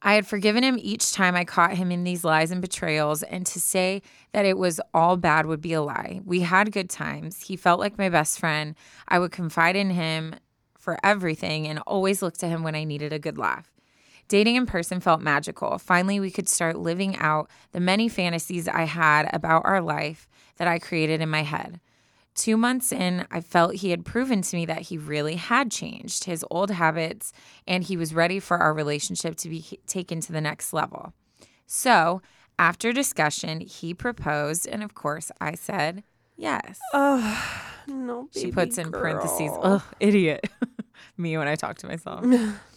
[0.00, 3.44] I had forgiven him each time I caught him in these lies and betrayals, and
[3.46, 6.20] to say that it was all bad would be a lie.
[6.24, 7.42] We had good times.
[7.42, 8.76] He felt like my best friend.
[9.08, 10.36] I would confide in him
[10.78, 13.68] for everything and always look to him when I needed a good laugh.
[14.28, 15.78] Dating in person felt magical.
[15.78, 20.68] Finally, we could start living out the many fantasies I had about our life that
[20.68, 21.80] I created in my head.
[22.34, 26.24] Two months in, I felt he had proven to me that he really had changed
[26.24, 27.32] his old habits
[27.66, 31.14] and he was ready for our relationship to be taken to the next level.
[31.66, 32.22] So,
[32.58, 36.04] after discussion, he proposed, and of course, I said
[36.36, 36.78] yes.
[36.92, 37.44] Oh,
[37.88, 40.48] no, she puts in parentheses, oh, idiot.
[41.16, 42.24] me when I talk to myself.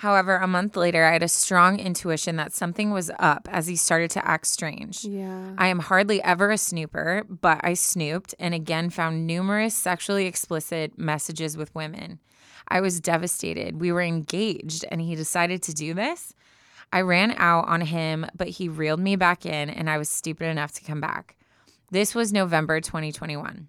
[0.00, 3.76] However, a month later, I had a strong intuition that something was up as he
[3.76, 5.04] started to act strange.
[5.04, 5.52] Yeah.
[5.58, 10.98] I am hardly ever a snooper, but I snooped and again found numerous sexually explicit
[10.98, 12.18] messages with women.
[12.66, 13.78] I was devastated.
[13.78, 16.32] We were engaged and he decided to do this.
[16.90, 20.46] I ran out on him, but he reeled me back in and I was stupid
[20.46, 21.36] enough to come back.
[21.90, 23.68] This was November 2021.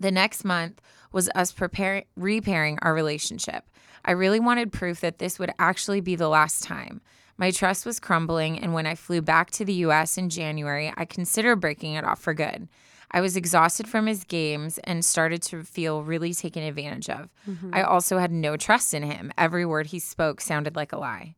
[0.00, 0.80] The next month
[1.12, 3.64] was us preparing repairing our relationship.
[4.06, 7.00] I really wanted proof that this would actually be the last time.
[7.36, 11.04] My trust was crumbling, and when I flew back to the US in January, I
[11.04, 12.68] considered breaking it off for good.
[13.10, 17.28] I was exhausted from his games and started to feel really taken advantage of.
[17.48, 17.74] Mm-hmm.
[17.74, 19.32] I also had no trust in him.
[19.36, 21.36] Every word he spoke sounded like a lie.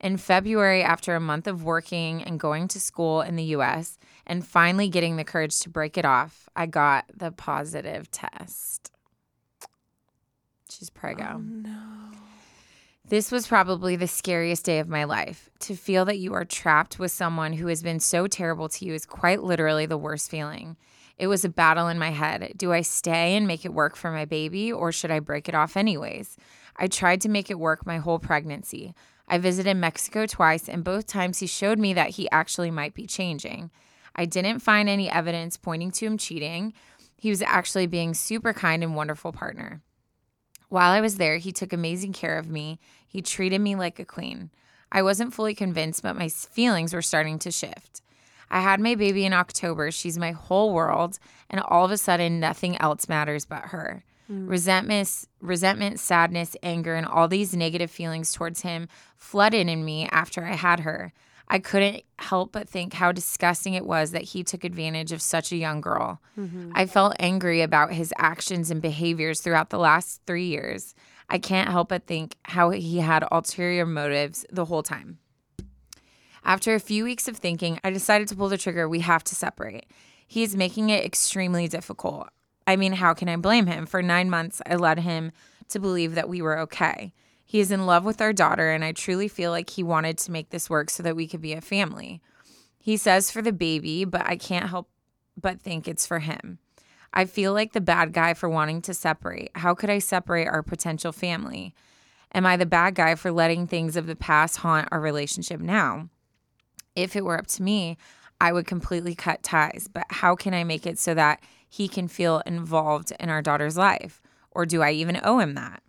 [0.00, 4.46] In February, after a month of working and going to school in the US and
[4.46, 8.90] finally getting the courage to break it off, I got the positive test.
[10.68, 11.42] She's prego.
[13.06, 15.50] This was probably the scariest day of my life.
[15.60, 18.94] To feel that you are trapped with someone who has been so terrible to you
[18.94, 20.78] is quite literally the worst feeling.
[21.18, 22.54] It was a battle in my head.
[22.56, 25.54] Do I stay and make it work for my baby, or should I break it
[25.54, 26.38] off anyways?
[26.76, 28.94] I tried to make it work my whole pregnancy.
[29.28, 33.06] I visited Mexico twice, and both times he showed me that he actually might be
[33.06, 33.70] changing.
[34.16, 36.72] I didn't find any evidence pointing to him cheating.
[37.18, 39.82] He was actually being super kind and wonderful partner.
[40.74, 42.80] While I was there, he took amazing care of me.
[43.06, 44.50] He treated me like a queen.
[44.90, 48.02] I wasn't fully convinced, but my feelings were starting to shift.
[48.50, 49.92] I had my baby in October.
[49.92, 54.02] She's my whole world, and all of a sudden, nothing else matters but her.
[54.28, 54.50] Mm.
[54.50, 60.44] Resentment, resentment, sadness, anger, and all these negative feelings towards him flooded in me after
[60.44, 61.12] I had her.
[61.54, 65.52] I couldn't help but think how disgusting it was that he took advantage of such
[65.52, 66.20] a young girl.
[66.36, 66.72] Mm-hmm.
[66.74, 70.96] I felt angry about his actions and behaviors throughout the last three years.
[71.28, 75.18] I can't help but think how he had ulterior motives the whole time.
[76.42, 78.88] After a few weeks of thinking, I decided to pull the trigger.
[78.88, 79.86] We have to separate.
[80.26, 82.30] He is making it extremely difficult.
[82.66, 83.86] I mean, how can I blame him?
[83.86, 85.30] For nine months, I led him
[85.68, 87.12] to believe that we were okay.
[87.54, 90.32] He is in love with our daughter, and I truly feel like he wanted to
[90.32, 92.20] make this work so that we could be a family.
[92.80, 94.88] He says for the baby, but I can't help
[95.40, 96.58] but think it's for him.
[97.12, 99.52] I feel like the bad guy for wanting to separate.
[99.54, 101.76] How could I separate our potential family?
[102.32, 106.08] Am I the bad guy for letting things of the past haunt our relationship now?
[106.96, 107.98] If it were up to me,
[108.40, 109.88] I would completely cut ties.
[109.92, 111.38] But how can I make it so that
[111.68, 114.20] he can feel involved in our daughter's life?
[114.50, 115.84] Or do I even owe him that?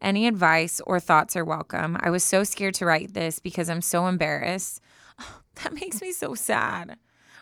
[0.00, 1.96] Any advice or thoughts are welcome.
[2.00, 4.80] I was so scared to write this because I'm so embarrassed.
[5.62, 6.96] that makes me so sad.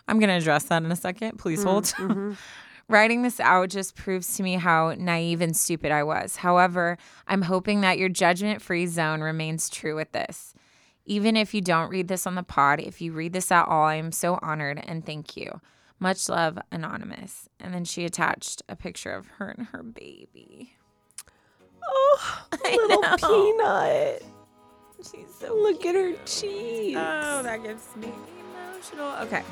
[0.06, 1.38] I'm going to address that in a second.
[1.38, 1.84] Please mm, hold.
[1.84, 2.32] Mm-hmm.
[2.88, 6.36] Writing this out just proves to me how naive and stupid I was.
[6.36, 10.52] However, I'm hoping that your judgment free zone remains true with this.
[11.06, 13.84] Even if you don't read this on the pod, if you read this at all,
[13.84, 15.60] I am so honored and thank you.
[15.98, 17.48] Much love, Anonymous.
[17.58, 20.74] And then she attached a picture of her and her baby.
[21.88, 24.22] Oh, little peanut.
[24.98, 26.98] She's so Look at her cheeks.
[26.98, 28.10] Oh, that gets me
[28.72, 29.12] emotional.
[29.22, 29.42] Okay.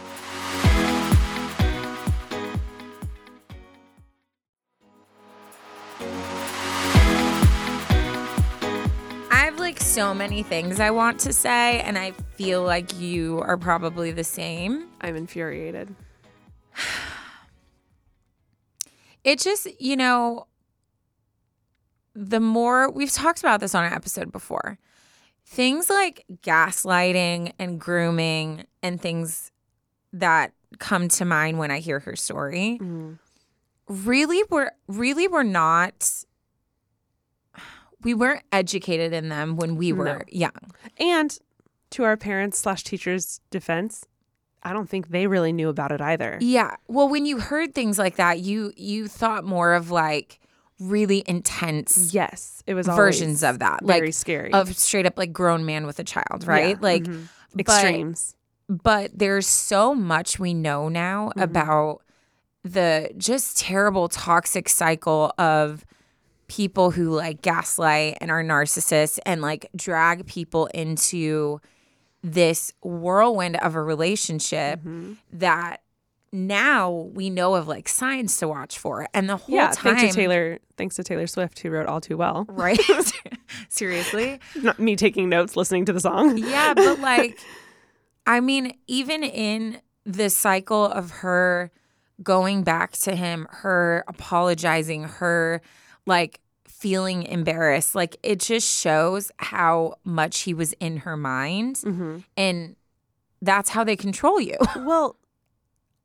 [9.30, 13.40] I have like so many things I want to say, and I feel like you
[13.40, 14.88] are probably the same.
[15.00, 15.94] I'm infuriated.
[19.24, 20.48] It just, you know,
[22.14, 24.78] the more we've talked about this on an episode before,
[25.46, 29.50] things like gaslighting and grooming and things
[30.12, 33.18] that come to mind when I hear her story mm.
[33.88, 36.24] really were really were not
[38.02, 40.20] we weren't educated in them when we were No.
[40.28, 40.72] young.
[40.98, 41.38] And
[41.90, 44.04] to our parents slash teachers' defense,
[44.62, 46.38] I don't think they really knew about it either.
[46.40, 46.76] Yeah.
[46.88, 50.40] Well, when you heard things like that, you you thought more of like
[50.90, 54.52] really intense Yes, it was versions of that, Very like scary.
[54.52, 56.70] of straight up like grown man with a child, right?
[56.76, 57.28] Yeah, Like mhm.
[57.54, 58.36] but- extremes.
[58.68, 61.40] but there's so much we know now Mm-hmm.
[61.42, 62.02] about
[62.64, 65.84] the just terrible toxic cycle of
[66.46, 71.60] people who like gaslight and are narcissists and like drag people into
[72.22, 75.14] this whirlwind of a relationship Mm-hmm.
[75.32, 75.80] that
[76.32, 80.14] now we know of like signs to watch for and the whole yeah, time thanks
[80.14, 80.58] to Taylor.
[80.76, 82.80] Thanks to Taylor Swift, who wrote "All Too Well." right
[83.68, 86.38] seriously Not me taking notes, listening to the song.
[86.38, 87.38] Yeah, but like,
[88.26, 91.70] I mean, even in the cycle of her
[92.22, 95.60] going back to him, her apologizing, her
[96.06, 101.76] like feeling embarrassed, like it just shows how much he was in her mind.
[101.76, 102.18] Mm-hmm.
[102.36, 102.76] And
[103.40, 104.56] that's how they control you.
[104.76, 105.16] Well,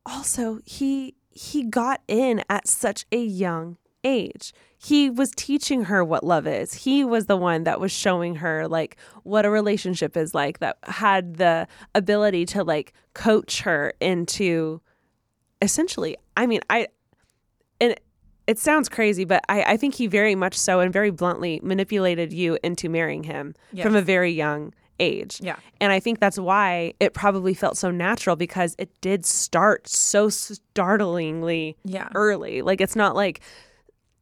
[0.07, 4.53] also he he got in at such a young age.
[4.77, 6.73] He was teaching her what love is.
[6.73, 10.77] He was the one that was showing her like what a relationship is like that
[10.83, 14.81] had the ability to like coach her into
[15.61, 16.87] essentially I mean I
[17.79, 17.95] and
[18.47, 22.31] it sounds crazy, but I, I think he very much so and very bluntly manipulated
[22.31, 25.39] you into marrying him from a very young age.
[25.41, 25.55] Yeah.
[25.81, 30.29] And I think that's why it probably felt so natural because it did start so
[30.29, 32.10] startlingly Yeah.
[32.15, 32.62] early.
[32.62, 33.41] Like it's not like,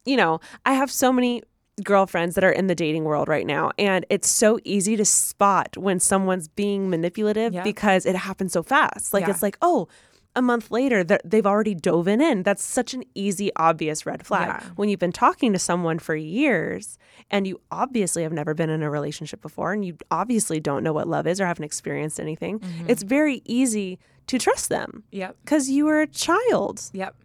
[0.06, 1.44] you know, I have so many
[1.84, 5.76] girlfriends that are in the dating world right now and it's so easy to spot
[5.76, 7.64] when someone's being manipulative Yeah.
[7.64, 9.14] because it happens so fast.
[9.14, 9.32] Like Yeah.
[9.32, 9.88] it's like, oh,
[10.36, 12.44] a month later that they've already dove in.
[12.44, 14.48] That's such an easy, obvious red flag.
[14.48, 14.70] Yeah.
[14.76, 16.98] When you've been talking to someone for years
[17.32, 20.92] and you obviously have never been in a relationship before and you obviously don't know
[20.94, 22.90] what love is or haven't experienced anything, Mm-hmm.
[22.90, 25.38] it's very easy to trust them Yep.
[25.44, 26.82] because you were a child.
[26.94, 27.16] Yep.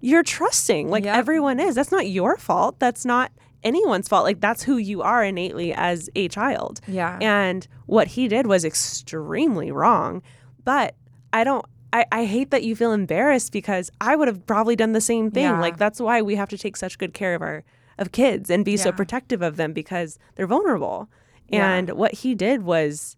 [0.00, 1.16] You're trusting, like Yep.
[1.16, 1.74] everyone is.
[1.74, 2.78] That's not your fault.
[2.78, 4.24] That's not anyone's fault.
[4.24, 6.80] Like that's who you are innately as a child.
[6.86, 7.18] Yeah.
[7.22, 10.22] And what he did was extremely wrong.
[10.62, 10.94] But
[11.32, 11.64] I don't.
[11.94, 15.30] I, I hate that you feel embarrassed because I would have probably done the same
[15.30, 15.44] thing.
[15.44, 15.60] Yeah.
[15.60, 17.62] Like that's why we have to take such good care of our
[17.96, 21.08] of kids and be so protective of them because they're vulnerable.
[21.48, 21.70] Yeah.
[21.70, 23.16] And what he did was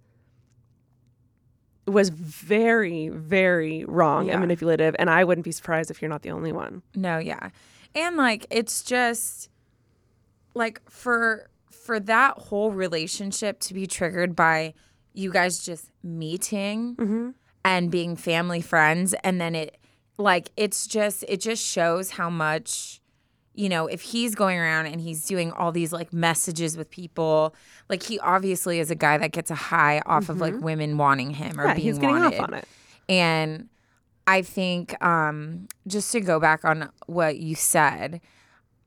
[1.87, 4.33] was very very wrong Yeah.
[4.33, 6.83] and manipulative and I wouldn't be surprised if you're not the only one.
[6.95, 7.49] No, yeah.
[7.95, 9.49] And like it's just
[10.55, 14.75] like for for that whole relationship to be triggered by
[15.15, 17.31] you guys just meeting mm-hmm.
[17.67, 19.77] And being family friends and then it
[20.19, 23.01] like it's just it just shows how much
[23.55, 27.55] you know if he's going around and he's doing all these like messages with people
[27.89, 31.31] like he obviously is a guy that gets a high off of like women wanting
[31.31, 32.69] him or Yeah, being wanted on it.
[33.09, 33.69] and
[34.29, 38.21] I think um, just to go back on what you said,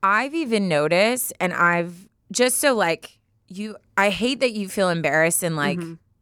[0.04, 5.42] I've even noticed, and I've just so like you, I hate that you feel embarrassed
[5.42, 5.80] and like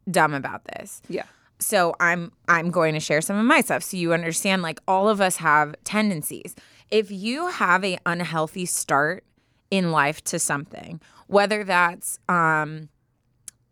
[0.08, 1.02] dumb about this.
[1.08, 1.24] Yeah.
[1.58, 5.08] So I'm I'm going to share some of my stuff so you understand like all
[5.08, 6.54] of us have tendencies.
[6.90, 9.24] If you have a unhealthy start
[9.70, 12.88] in life to something, whether that's um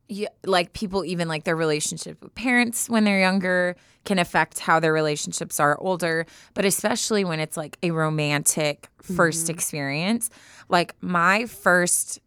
[0.09, 4.79] yeah, like people even like their relationship with parents when they're younger can affect how
[4.79, 10.31] their relationships are older but especially when it's like a romantic 1st experience
[10.69, 12.21] like my first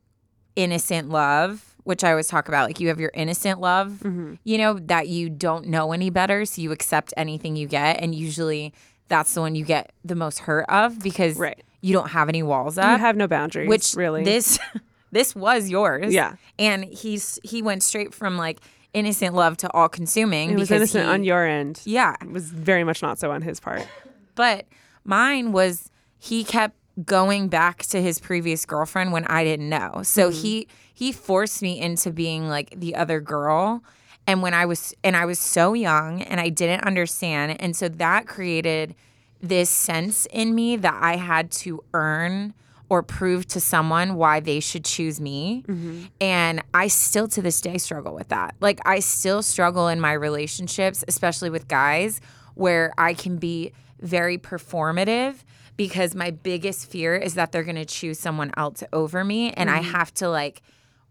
[0.57, 4.35] innocent love which i always talk about like you have your innocent love mm-hmm.
[4.43, 8.13] you know that you don't know any better so you accept anything you get and
[8.13, 8.71] usually
[9.07, 11.61] that's the one you get the most hurt of because Right.
[11.81, 14.23] you don't have any walls up You have no boundaries, which really.
[14.23, 14.59] this
[15.11, 16.35] this was yours Yeah.
[16.59, 18.59] and he's he went straight from like
[18.93, 21.81] innocent love to all consuming it was because innocent he- on your end.
[21.85, 23.87] yeah It was very much not so on his part.
[24.35, 24.65] but
[25.03, 26.75] mine was he kept
[27.05, 30.01] going back to his previous girlfriend when I didn't know.
[30.03, 30.41] So mm-hmm.
[30.41, 33.83] he he forced me into being like the other girl.
[34.27, 37.59] And when I was and I was so young and I didn't understand.
[37.61, 38.95] And so that created
[39.41, 42.53] this sense in me that I had to earn
[42.89, 45.63] or prove to someone why they should choose me.
[45.67, 46.05] Mm-hmm.
[46.19, 48.55] And I still to this day struggle with that.
[48.59, 52.19] Like I still struggle in my relationships, especially with guys,
[52.55, 55.35] where I can be very performative
[55.79, 59.69] because my biggest fear is that they're going to choose someone else over me and
[59.69, 59.91] I mm-hmm.
[59.91, 60.61] have to like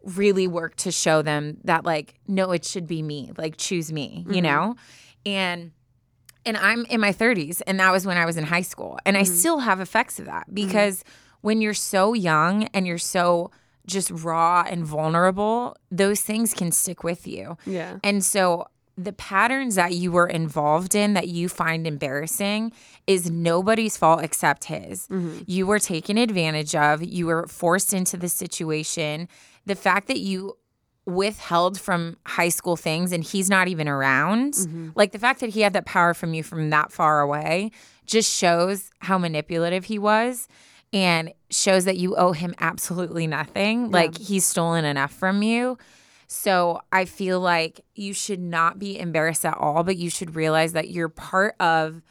[0.03, 4.27] really work to show them that like no it should be me like choose me
[4.29, 4.43] you mm-hmm.
[4.43, 4.77] know?
[5.25, 5.73] And
[6.45, 9.17] and I'm in my 30s and that was when I was in high school and
[9.17, 9.33] I mm-hmm.
[9.33, 11.03] still have effects of that because
[11.41, 13.51] when you're so young and you're so
[13.87, 17.57] just raw and vulnerable those things can stick with you.
[17.65, 18.01] Yeah.
[18.05, 18.67] and so
[18.99, 22.73] the patterns that you were involved in that you find embarrassing
[23.07, 25.07] is nobody's fault except his.
[25.07, 25.43] Mm-hmm.
[25.47, 29.29] You were taken advantage of, you were forced into the situation.
[29.67, 30.59] The fact that you
[31.07, 34.89] withheld from high school things and he's not even around, mm-hmm.
[34.97, 37.71] like the fact that he had that power from you from that far away
[38.05, 40.49] just shows how manipulative he was
[40.93, 43.93] and shows that you owe him absolutely nothing.
[43.93, 45.79] Like he's stolen enough from you.
[46.29, 50.75] So I feel like you should not be embarrassed at all, but you should realize
[50.75, 52.03] that you're part of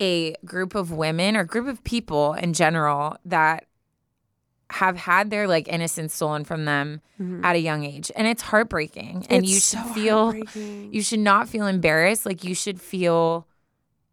[0.00, 3.66] a group of women or group of people in general that
[4.70, 7.44] have had their like innocence stolen from them mm-hmm.
[7.44, 8.10] at a young age.
[8.16, 9.26] And it's heartbreaking.
[9.28, 10.34] And you should so feel
[10.90, 12.24] you should not feel embarrassed.
[12.24, 13.46] Like you should feel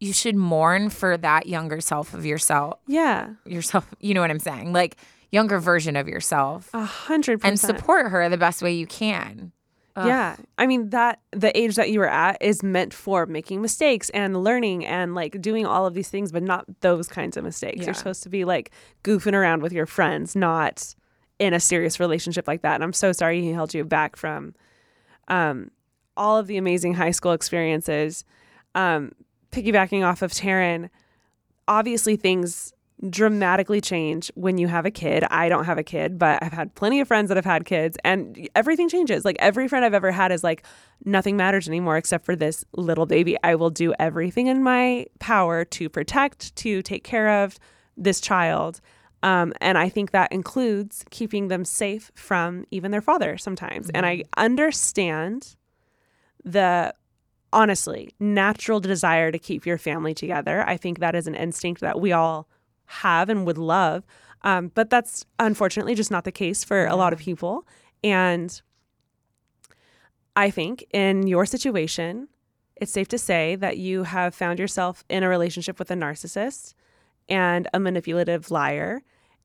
[0.01, 3.29] you should mourn for that younger self of yourself Yeah.
[3.45, 4.73] yourself, you know what I'm saying?
[4.73, 4.97] Like
[5.35, 7.51] younger version of yourself A hundred percent.
[7.51, 9.51] And support her the best way you can.
[9.97, 10.35] Yeah.
[10.57, 14.43] I mean that the age that you were at is meant for making mistakes and
[14.43, 17.79] learning and like doing all of these things, but not those kinds of mistakes.
[17.79, 17.85] Yeah.
[17.85, 18.71] You're supposed to be like
[19.03, 20.95] goofing around with your friends, not
[21.39, 22.75] in a serious relationship like that.
[22.75, 24.53] And I'm so sorry he held you back from
[25.27, 25.71] um
[26.17, 28.25] all of the amazing high school experiences.
[28.73, 29.11] Um,
[29.51, 30.89] piggybacking off of Taryne,
[31.67, 32.73] obviously things
[33.09, 35.25] dramatically change when you have a kid.
[35.29, 37.97] I don't have a kid, but I've had plenty of friends that have had kids
[38.03, 39.25] and everything changes.
[39.25, 40.65] Like every friend I've ever had is like
[41.03, 43.37] nothing matters anymore except for this little baby.
[43.43, 47.59] I will do everything in my power to protect, to take care of
[47.97, 48.79] this child.
[49.23, 53.89] Um, and I think that includes keeping them safe from even their father sometimes.
[53.89, 55.55] And I understand
[56.43, 56.93] the
[57.51, 60.63] honestly natural desire to keep your family together.
[60.67, 62.47] I think that is an instinct that we all
[62.87, 64.05] have and would love.
[64.43, 67.65] Um, but that's unfortunately just not the case for a lot of people.
[68.03, 68.61] And
[70.35, 72.27] I think in your situation,
[72.75, 76.73] it's safe to say that you have found yourself in a relationship with a narcissist
[77.29, 79.01] and a manipulative liar.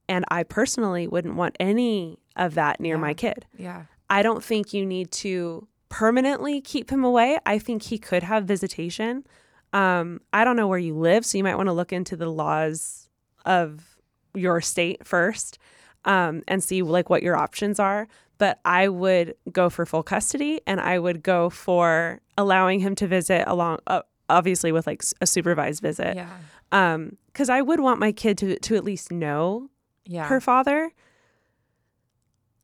[0.09, 3.01] And I personally wouldn't want any of that near Yeah.
[3.01, 3.47] my kid.
[3.57, 3.85] Yeah.
[4.11, 7.39] I don't think you need to permanently keep him away.
[7.47, 9.25] I think he could have visitation.
[9.73, 12.29] Um, I don't know where you live, so you might want to look into the
[12.29, 13.09] laws
[13.45, 13.97] of
[14.35, 15.59] your state first
[16.05, 18.07] um, and see like what your options are.
[18.39, 23.07] But I would go for full custody, and I would go for allowing him to
[23.07, 26.17] visit along, uh, obviously with like a supervised visit.
[26.17, 26.31] Yeah.
[26.73, 29.69] Um, because I would want my kid to to at least know
[30.07, 30.27] Yeah.
[30.29, 30.91] her father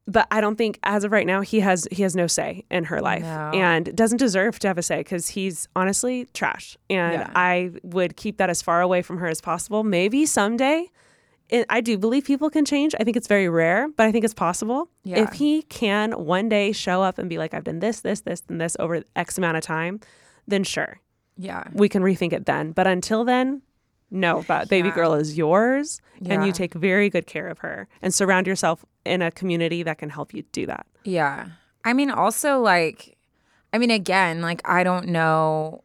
[0.07, 2.85] but i don't think as of right now he has he has no say in
[2.85, 3.51] her life No.
[3.55, 7.31] and doesn't deserve to have a say because he's honestly trash and Yeah.
[7.35, 10.87] i would keep that as far away from her as possible maybe someday
[11.49, 14.25] it, i do believe people can change i think it's very rare but i think
[14.25, 15.23] it's possible Yeah.
[15.25, 18.43] if he can one day show up and be like i've done this this this
[18.49, 20.01] and this over x amount of time
[20.49, 21.01] then sure
[21.37, 21.65] Yeah.
[21.73, 23.63] we can rethink it then but until then
[24.11, 24.95] no that baby Yeah.
[24.95, 29.21] girl is yours and you take very good care of her and surround yourself in
[29.23, 31.49] a community that can help you do that Yeah.
[31.85, 33.17] I mean, also, like,
[33.73, 35.85] I mean, again, like, I don't know,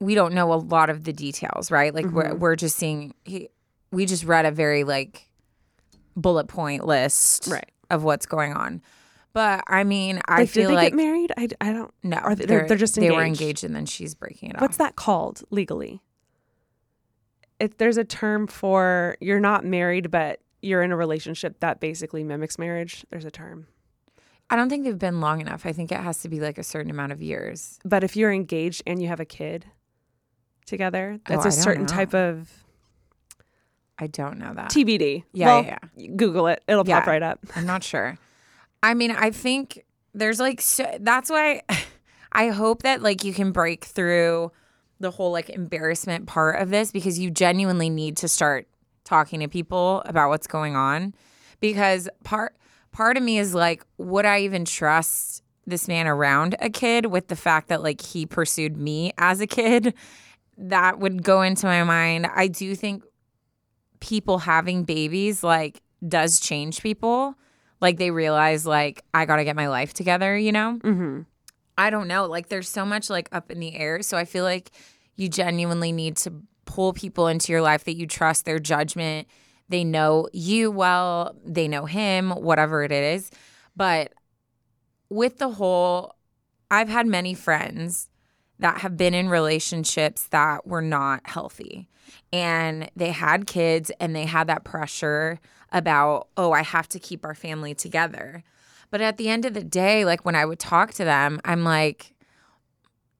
[0.00, 1.94] we don't know a lot of the details, right?
[1.94, 2.38] Like, we're, mm-hmm.
[2.38, 3.50] we're just seeing, he,
[3.90, 5.28] we just read a very, like,
[6.16, 7.70] bullet point list Right.
[7.90, 8.80] of what's going on.
[9.34, 12.16] But I mean, I like, feel did they like, get married I, I don't know.
[12.18, 13.40] Are they- they're- they're just They were engaged.
[13.42, 14.62] engaged and then she's breaking it off.
[14.62, 16.02] what's that called legally
[17.62, 22.22] it, there's a term for you're not married but you're in a relationship that basically
[22.24, 23.66] mimics marriage there's a term
[24.50, 25.64] I don't think they've been long enough.
[25.64, 27.78] I think it has to be like a certain amount of years.
[27.86, 29.64] but if you're engaged and you have a kid
[30.66, 31.88] together Oh, that's I a certain know.
[31.88, 32.50] type of
[33.98, 34.70] I don't know that.
[34.70, 35.78] tbd Yeah, Well, yeah,
[36.16, 38.18] google it it'll pop right up I'm not sure.
[38.82, 41.62] I mean, I think there's like so, that's why
[42.32, 44.50] I hope that like you can break through
[45.02, 48.66] the whole like embarrassment part of this because you genuinely need to start
[49.04, 51.12] talking to people about what's going on
[51.60, 52.56] because part
[52.92, 57.28] part of me is like would I even trust this man around a kid with
[57.28, 59.94] the fact that like he pursued me as a kid
[60.56, 62.26] that would go into my mind.
[62.34, 63.04] I do think
[64.00, 67.36] people having babies like does change people
[67.80, 71.20] like they realize like i gotta get my life together you know mm-hmm.
[71.78, 74.44] I don't know like there's so much like up in the air so i feel
[74.44, 74.70] like
[75.16, 76.32] you genuinely need to
[76.64, 79.28] pull people into your life that you trust their judgment.
[79.68, 83.30] They know you well they know him whatever it is.
[83.76, 84.12] But
[85.08, 86.14] with the whole
[86.70, 88.08] i've had many friends
[88.58, 91.86] that have been in relationships that were not healthy
[92.32, 95.38] and they had kids and they had that pressure
[95.70, 98.42] about oh i have to keep our family together
[98.92, 101.64] but at the end of the day like when i would talk to them i'm
[101.64, 102.14] like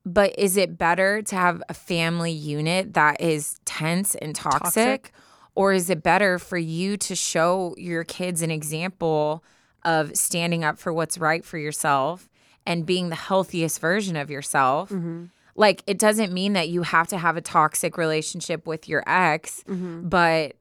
[0.05, 5.12] but is it better to have a family unit that is tense and toxic, Toxic.
[5.55, 9.45] or is it better for you to show your kids an example
[9.85, 12.29] of standing up for what's right for yourself
[12.66, 15.25] and being the healthiest version of yourself Mm-hmm.
[15.55, 19.62] like it doesn't mean that you have to have a toxic relationship with your ex
[19.68, 20.09] Mm-hmm.
[20.09, 20.57] but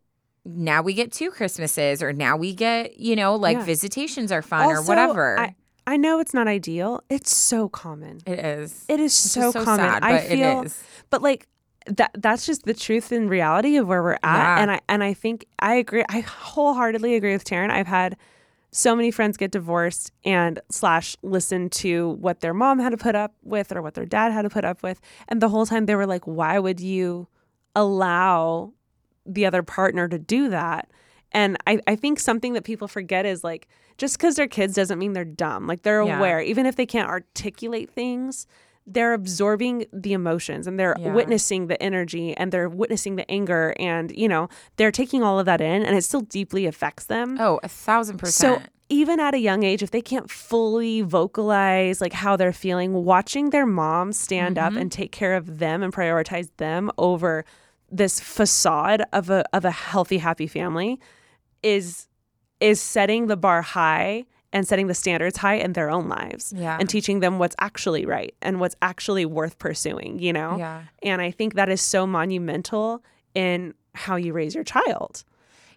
[0.46, 3.64] now we get two christmases or now we get you know like Yeah.
[3.66, 5.40] visitations are fun or whatever.
[5.40, 5.56] I,
[5.88, 7.04] I know it's not ideal.
[7.10, 8.22] It's so common.
[8.26, 8.86] It is.
[8.88, 9.66] It is is so, common.
[9.80, 10.84] sad, i feel it is.
[11.10, 11.48] but like
[11.88, 14.20] that that's just the truth and reality of where we're at.
[14.24, 14.62] Yeah.
[14.62, 17.72] and i and i think i agree i wholeheartedly agree with Taryne.
[17.72, 18.18] I've had
[18.72, 23.16] so many friends get divorced and slash listen to what their mom had to put
[23.16, 25.02] up with or what their dad had to put up with.
[25.28, 27.28] And the whole time they were like why would you
[27.76, 28.74] allow
[29.26, 30.90] the other partner to do that
[31.34, 33.68] And I, I think something that people forget is like
[33.98, 35.66] just because they're kids doesn't mean they're dumb.
[35.68, 36.18] Like they're Yeah.
[36.18, 38.48] aware, even if they can't articulate things,
[38.88, 41.14] they're absorbing the emotions and they're Yeah.
[41.14, 45.46] witnessing the energy and they're witnessing the anger and you know they're taking all of
[45.46, 47.38] that in and it still deeply affects them.
[47.40, 52.02] Oh, a thousand percent So even at a young age, if they can't fully vocalize
[52.02, 54.82] like how they're feeling, watching their mom stand up mm-hmm.
[54.82, 57.46] and take care of them and prioritize them over
[57.92, 61.00] this facade of a of a healthy, happy family
[61.64, 62.08] is
[62.60, 66.78] is setting the bar high and setting the standards high in their own lives Yeah.
[66.80, 70.58] and teaching them what's actually right and what's actually worth pursuing, you know?
[70.58, 70.84] yeah.
[71.02, 73.02] And I think that is so monumental
[73.34, 75.24] in how you raise your child.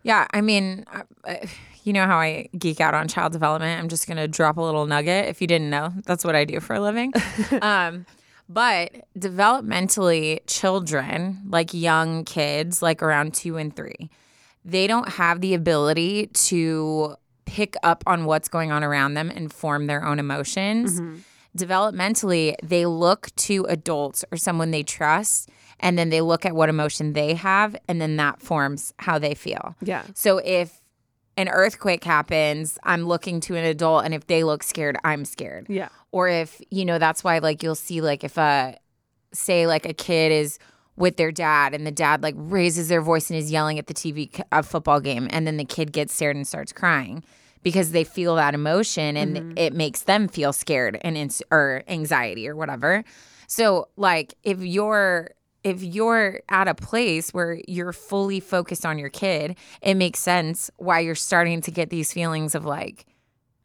[0.03, 0.85] Yeah, I mean,
[1.85, 3.81] you know how I geek out on child development.
[3.81, 5.27] I'm just gonna drop a little nugget.
[5.29, 7.13] If you didn't know, that's what I do for a living.
[7.63, 8.05] um,
[8.49, 14.11] but developmentally, children, like young kids, like around two and three,
[14.65, 17.17] they don't have the ability to
[17.47, 21.01] pick up on what's going on around them and form their own emotions.
[21.01, 21.19] Mm-hmm.
[21.57, 25.49] Developmentally, they look to adults or someone they trust,
[25.81, 29.35] and then they look at what emotion they have, and then that forms how they
[29.35, 29.77] feel.
[29.81, 30.05] Yeah.
[30.15, 30.81] So if
[31.37, 35.67] an earthquake happens, I'm looking to an adult, and if they look scared, I'm scared.
[35.69, 35.89] Yeah.
[36.13, 38.77] Or if, you know, that's why, like, you'll see, like, if a,
[39.33, 40.59] say, like, a kid is
[40.97, 43.95] with their dad and the dad, like, raises their voice and is yelling at the
[43.95, 47.25] TV, a football game, and then the kid gets scared and starts crying
[47.65, 49.53] because they feel that emotion and mm-hmm.
[49.59, 53.03] it makes them feel scared and ins- or anxiety or whatever.
[53.49, 55.31] So, like, if you're,
[55.65, 60.71] if you're at a place where you're fully focused on your kid, it makes sense
[60.77, 63.07] why you're starting to get these feelings of like,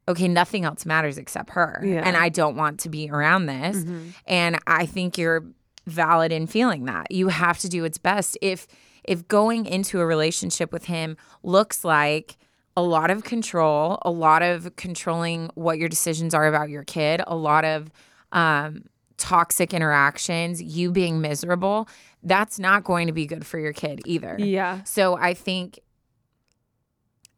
[0.08, 1.82] okay, nothing else matters except her.
[1.86, 2.02] Yeah.
[2.04, 3.86] And I don't want to be around this.
[4.26, 5.44] And I think you're
[5.86, 7.12] valid in feeling that.
[7.12, 8.38] You have to do what's best.
[8.42, 8.66] If
[9.04, 12.38] if going into a relationship with him looks like
[12.78, 17.22] a lot of control, a lot of controlling what your decisions are about your kid,
[17.26, 17.92] a lot of
[18.32, 18.86] um,
[19.20, 21.88] toxic interactions, you being miserable,
[22.24, 24.36] that's not going to be good for your kid either.
[24.40, 24.84] Yeah.
[24.84, 25.80] So I think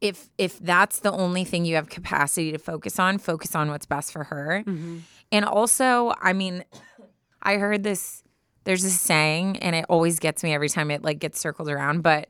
[0.00, 3.86] if if that's the only thing you have capacity to focus on, focus on what's
[3.86, 4.64] best for her.
[4.66, 4.98] Mm-hmm.
[5.30, 6.64] And also, I mean,
[7.42, 8.22] I heard this
[8.64, 12.02] there's this saying and it always gets me every time it like gets circled around,
[12.02, 12.28] but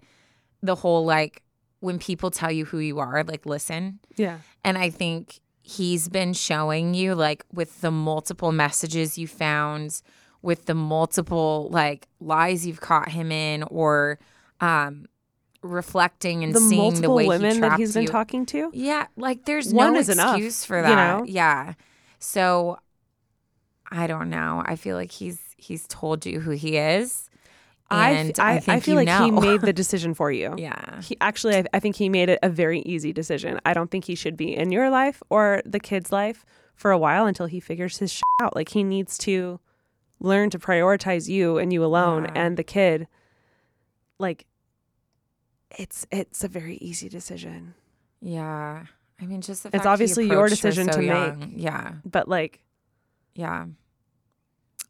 [0.62, 1.42] the whole like
[1.80, 3.98] when people tell you who you are, like listen.
[4.16, 4.38] Yeah.
[4.64, 10.02] And I think he's been showing you, like, with the multiple messages you found,
[10.42, 14.18] with the multiple, like, lies you've caught him in, or
[14.60, 15.06] um,
[15.62, 18.08] reflecting and the seeing the way women he that he's been you.
[18.08, 18.70] talking to.
[18.74, 21.18] Yeah, like, there's One no is enough, excuse for you that.
[21.18, 21.24] know?
[21.24, 21.74] Yeah.
[22.18, 22.78] So
[23.90, 24.62] I don't know.
[24.64, 27.28] I feel like he's he's told you who he is.
[27.90, 30.54] I, And I, I I feel like he made the decision for you.
[30.56, 31.02] Yeah.
[31.02, 33.60] He actually, I, I think he made it a very easy decision.
[33.66, 36.98] I don't think he should be in your life or the kid's life for a
[36.98, 38.56] while until he figures his shit out.
[38.56, 39.60] Like he needs to
[40.20, 42.32] learn to prioritize you and you alone Yeah.
[42.42, 43.08] and the kid.
[44.18, 44.46] Like
[45.78, 47.74] it's it's a very easy decision.
[48.22, 48.84] Yeah.
[49.20, 51.06] I mean, just the It's obviously your decision so to
[51.36, 51.48] make.
[51.56, 51.92] Yeah.
[52.04, 52.62] But like,
[53.34, 53.66] Yeah.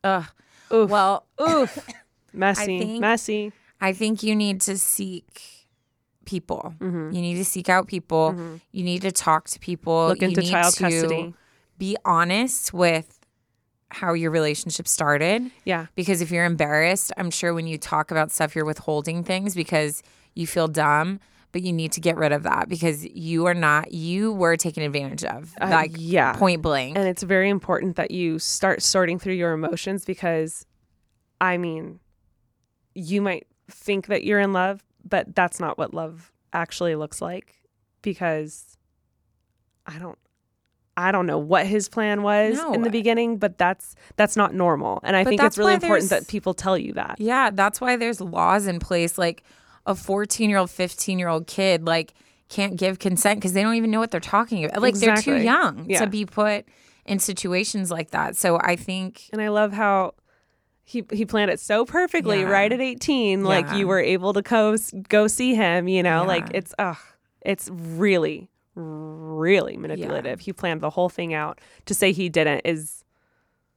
[0.04, 0.24] Ugh.
[0.72, 1.78] oof, Well, oof,
[2.32, 3.52] messy, think- messy.
[3.80, 5.40] I think you need to seek
[6.24, 6.74] people.
[6.78, 7.12] Mhm.
[7.14, 8.32] You need to seek out people.
[8.36, 8.60] Mhm.
[8.70, 10.08] You need to talk to people.
[10.08, 11.34] Look you into need child to custody.
[11.78, 13.18] Be honest with
[13.90, 15.50] how your relationship started.
[15.64, 19.54] Yeah, Because if you're embarrassed, I'm sure when you talk about stuff, you're withholding things
[19.54, 20.02] because
[20.34, 21.18] you feel dumb.
[21.50, 23.92] But you need to get rid of that because you are not.
[23.92, 26.32] You were taken advantage of, Uh, like yeah.
[26.32, 26.96] point blank.
[26.96, 30.64] And it's very important that you start sorting through your emotions because,
[31.42, 32.00] I mean,
[32.94, 37.62] you might think that you're in love, but that's not what love actually looks like
[38.02, 38.76] because
[39.86, 40.18] I don't.
[40.94, 42.74] I don't know what his plan was No.
[42.74, 45.00] in the beginning, but that's that's not normal.
[45.02, 47.16] And I But think it's really important that people tell you that.
[47.18, 49.16] Yeah, that's why there's laws in place.
[49.16, 49.42] Like
[49.86, 52.12] a 14 year old, 15 year old kid, like
[52.50, 54.82] can't give consent because they don't even know what they're talking about.
[54.82, 56.00] Like they're too young Yeah.
[56.00, 56.66] to be put
[57.06, 58.36] in situations like that.
[58.36, 60.12] So I think, And I love how
[60.92, 62.46] he he planned it so perfectly Yeah.
[62.50, 64.76] right at 18 like you were able to go
[65.08, 66.24] go see him, you know?
[66.24, 66.98] Like it's ugh,
[67.40, 70.40] it's really really manipulative.
[70.40, 71.60] He planned the whole thing out.
[71.86, 73.04] To say he didn't is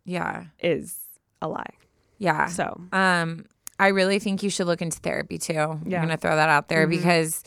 [0.05, 0.97] yeah, is
[1.41, 1.73] a lie.
[2.17, 2.45] yeah.
[2.47, 3.45] So, Um,
[3.79, 5.57] I really think you should look into therapy too.
[5.59, 6.91] I'm gonna throw that out there Mhm.
[6.91, 7.43] because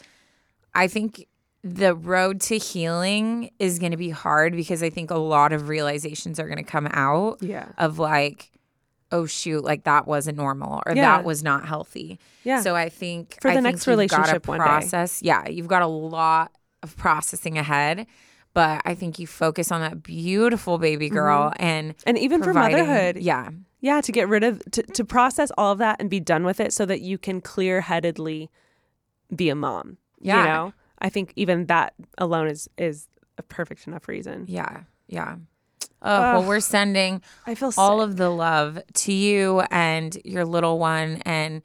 [0.74, 1.26] I think
[1.64, 6.38] the road to healing is gonna be hard because I think a lot of realizations
[6.38, 7.66] are gonna come out yeah.
[7.78, 8.50] of like
[9.11, 11.16] oh shoot, like that wasn't normal or Yeah.
[11.16, 12.18] that was not healthy.
[12.44, 12.61] Yeah.
[12.61, 14.64] So I think For the think next relationship gotta one day.
[14.64, 15.22] process.
[15.22, 16.52] Yeah, you've got a lot
[16.82, 18.06] of processing ahead.
[18.54, 21.14] But I think you focus on that beautiful baby mm-hmm.
[21.14, 23.50] girl and and even for motherhood, Yeah.
[23.80, 26.59] yeah, to get rid of to, to process all of that and be done with
[26.59, 28.50] it so that you can clear headedly
[29.34, 29.98] be a mom.
[30.20, 30.40] Yeah.
[30.40, 30.72] You know?
[30.98, 33.06] I think even that alone is is
[33.36, 34.46] a perfect enough reason.
[34.48, 34.80] Yeah.
[35.06, 35.36] Yeah.
[36.03, 38.09] Oh, well, we're sending I feel all sick.
[38.11, 41.20] of the love to you and your little one.
[41.24, 41.62] And,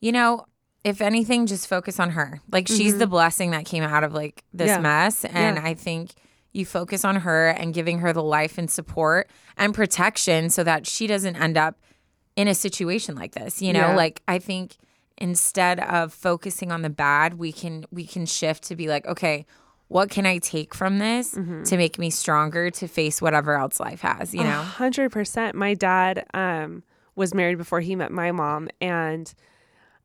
[0.00, 0.44] you know,
[0.84, 2.40] if anything, just focus on her.
[2.50, 4.76] Like, she's the blessing that came out of like this Mm-hmm.
[4.84, 5.04] Yeah.
[5.04, 5.24] mess.
[5.24, 5.64] And Yeah.
[5.64, 6.12] I think
[6.52, 10.86] you focus on her and giving her the life and support and protection so that
[10.86, 11.78] she doesn't end up
[12.36, 13.62] in a situation like this.
[13.62, 13.94] You know, Yeah.
[13.96, 14.76] like, I think
[15.18, 19.44] instead of focusing on the bad, we can we can shift to be like, okay,
[19.90, 21.64] what can I take from this Mm-hmm.
[21.64, 24.62] to make me stronger to face whatever else life has, you know?
[24.62, 25.56] hundred percent.
[25.56, 26.84] My dad um,
[27.16, 29.34] was married before he met my mom, and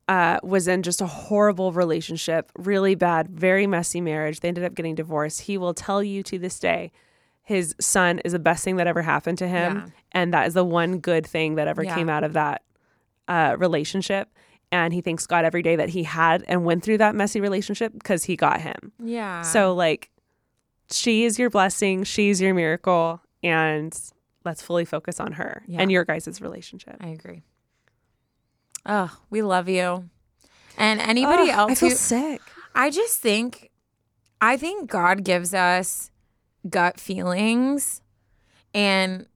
[0.07, 4.39] uh, was in just a horrible relationship, really bad, very messy marriage.
[4.39, 5.41] They ended up getting divorced.
[5.41, 6.91] He will tell you to this day,
[7.43, 9.85] his son is the best thing that ever happened to him, Yeah.
[10.13, 11.93] and that is the one good thing that ever Yeah.
[11.95, 12.63] came out of that
[13.27, 14.29] uh, relationship.
[14.71, 17.93] And he thanks God every day that he had and went through that messy relationship
[17.93, 18.91] because he got him.
[19.01, 19.41] Yeah.
[19.43, 20.09] So like
[20.91, 23.97] she is your blessing, she's your miracle, and
[24.43, 25.81] let's fully focus on her Yeah.
[25.81, 26.97] and your guys' relationship.
[26.99, 27.43] I agree.
[28.85, 30.09] Oh, we love you.
[30.77, 32.41] And anybody Ugh, else I feel who sick.
[32.73, 33.71] I just think
[34.41, 36.11] I think God gives us
[36.69, 38.01] gut feelings
[38.73, 39.27] and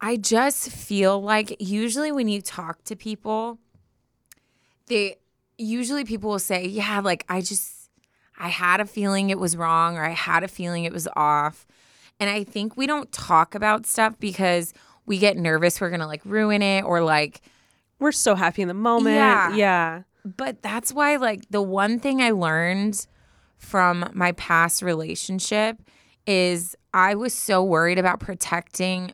[0.00, 3.58] I just feel like usually when you talk to people
[4.86, 5.16] they
[5.58, 7.90] usually people will say, "Yeah, like I just
[8.38, 11.66] I had a feeling it was wrong or I had a feeling it was off."
[12.18, 14.72] And I think we don't talk about stuff because
[15.06, 17.40] we get nervous we're going to like ruin it or like
[17.98, 19.16] We're so happy in the moment.
[19.16, 19.54] Yeah.
[19.54, 20.02] Yeah.
[20.24, 23.06] but that's why like the one thing I learned
[23.56, 25.80] from my past relationship
[26.26, 29.12] is I was so worried about protecting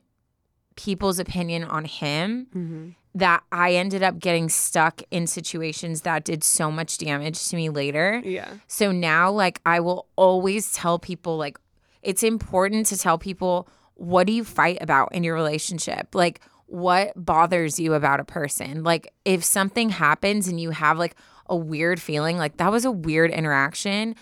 [0.76, 2.88] people's opinion on him mm-hmm.
[3.14, 7.68] That I ended up getting stuck in situations that did so much damage to me
[7.68, 8.22] later.
[8.24, 8.48] Yeah.
[8.68, 11.58] So now, like, I will always tell people, like,
[12.02, 16.14] it's important to tell people what do you fight about in your relationship?
[16.14, 18.82] Like, what bothers you about a person?
[18.82, 21.14] Like, if something happens and you have like
[21.46, 24.16] a weird feeling, like that was a weird interaction,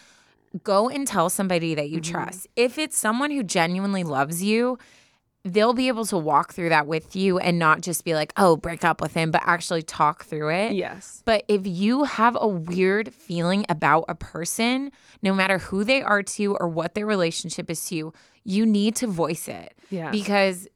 [0.64, 2.12] go and tell somebody that you mm-hmm.
[2.12, 2.48] trust.
[2.56, 4.78] If it's someone who genuinely loves you,
[5.44, 8.56] they'll be able to walk through that with you and not just be like, oh,
[8.56, 10.72] break up with him, but actually talk through it.
[10.72, 11.22] Yes.
[11.24, 16.22] But if you have a weird feeling about a person, no matter who they are
[16.22, 18.12] to you or what their relationship is to you,
[18.44, 19.74] you need to voice it.
[19.88, 20.10] Yeah.
[20.10, 20.68] Because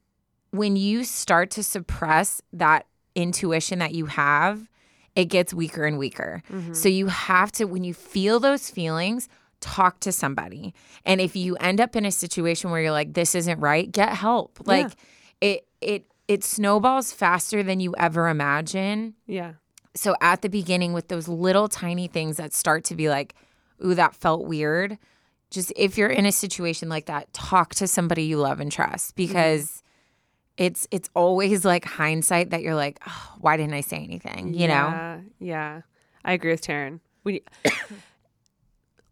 [0.50, 4.66] when you start to suppress that intuition that you have,
[5.14, 6.42] it gets weaker and weaker.
[6.50, 6.72] Mm-hmm.
[6.72, 9.28] So you have to, when you feel those feelings,
[9.64, 10.74] talk to somebody.
[11.06, 14.10] And if you end up in a situation where you're like, this isn't right, get
[14.10, 14.58] help.
[14.66, 14.92] Like
[15.40, 19.52] it, it, it snowballs faster than you ever imagine Yeah.
[19.94, 23.34] so at the beginning with those little tiny things that start to be like
[23.84, 24.98] ooh that felt weird
[25.50, 29.16] just if you're in a situation like that talk to somebody you love and trust
[29.16, 29.26] mm-hmm.
[29.26, 29.82] because
[30.56, 34.68] it's it's always like hindsight that you're like oh, why didn't i say anything you
[34.68, 35.20] know Yeah.
[35.40, 35.80] Yeah.
[36.24, 37.00] I agree with Taryne.
[37.24, 37.42] We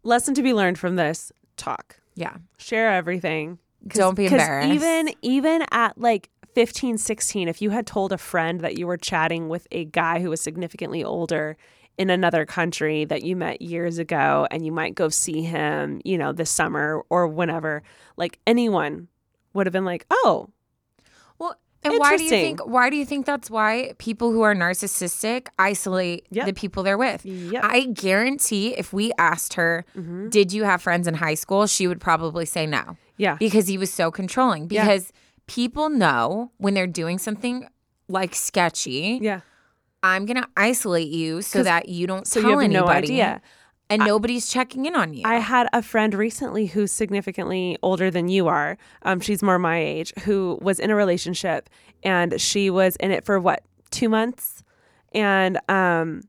[0.03, 1.97] lesson to be learned from this talk.
[2.15, 3.59] yeah Share everything.
[3.87, 4.69] Don't be embarrassed.
[4.69, 8.97] Even even at like 15, 16, if you had told a friend that you were
[8.97, 11.57] chatting with a guy who was significantly older
[11.97, 16.17] in another country that you met years ago and you might go see him, you
[16.17, 17.83] know, this summer or whenever,
[18.17, 19.07] like anyone
[19.53, 20.49] would have been like, "Oh,
[21.85, 25.47] and why do you think why do you think that's why people who are narcissistic
[25.59, 26.45] isolate Yep.
[26.45, 27.63] the people they're with Yep.
[27.63, 30.29] i guarantee if we asked her Mm-hmm.
[30.29, 33.35] did you have friends in high school she would probably say no yeah.
[33.39, 34.67] because he was so controlling.
[34.71, 34.83] Yeah.
[34.85, 35.11] Because
[35.47, 37.67] people know when they're doing something
[38.07, 39.41] like sketchy, Yeah.
[40.01, 43.41] I'm gonna isolate you so that you don't So tell you have no anybody, idea.
[43.89, 45.23] And nobody's checking in on you.
[45.25, 48.77] I had a friend recently who's significantly older than you are.
[49.03, 51.69] Um, she's more my age, who was in a relationship
[52.03, 54.63] and she was in it for what, two months?
[55.13, 56.21] And um,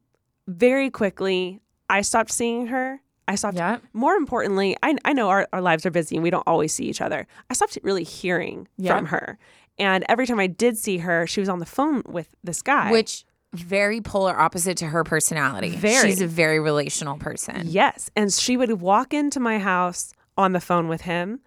[0.46, 3.00] very quickly, I stopped seeing her.
[3.26, 3.56] I stopped.
[3.56, 3.78] Yeah.
[3.94, 6.84] More importantly, I, I know our, our lives are busy and we don't always see
[6.84, 7.26] each other.
[7.48, 8.94] I stopped really hearing Yeah.
[8.96, 9.38] from her.
[9.78, 12.90] And every time I did see her, she was on the phone with this guy.
[12.92, 13.24] which
[13.54, 15.70] very polar opposite to her personality.
[15.70, 16.10] Very.
[16.10, 17.62] She's a very relational person.
[17.64, 18.10] Yes.
[18.16, 21.40] And she would walk into my house on the phone with him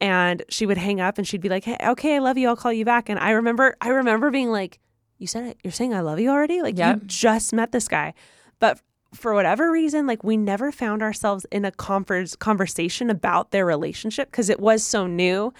[0.00, 2.48] and she would hang up and she'd be like, Hey, okay, I love you.
[2.48, 3.08] I'll call you back.
[3.08, 4.78] And I remember I remember being like,
[5.18, 5.58] you said it.
[5.64, 6.62] You're saying I love you already?
[6.62, 6.96] Like Yep.
[6.96, 8.14] you just met this guy.
[8.58, 8.80] But
[9.14, 14.30] for whatever reason, like we never found ourselves in a converse, conversation about their relationship
[14.30, 15.52] because it was so new.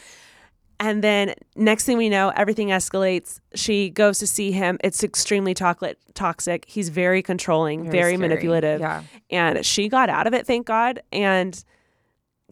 [0.81, 3.41] And then next thing we know, everything escalates.
[3.55, 4.79] She goes to see him.
[4.83, 5.99] It's extremely toxic.
[6.15, 6.65] Toxic.
[6.67, 8.17] He's very controlling, very, scary.
[8.17, 8.81] manipulative.
[8.81, 9.03] Yeah.
[9.31, 11.65] And she got out of it, thank God, and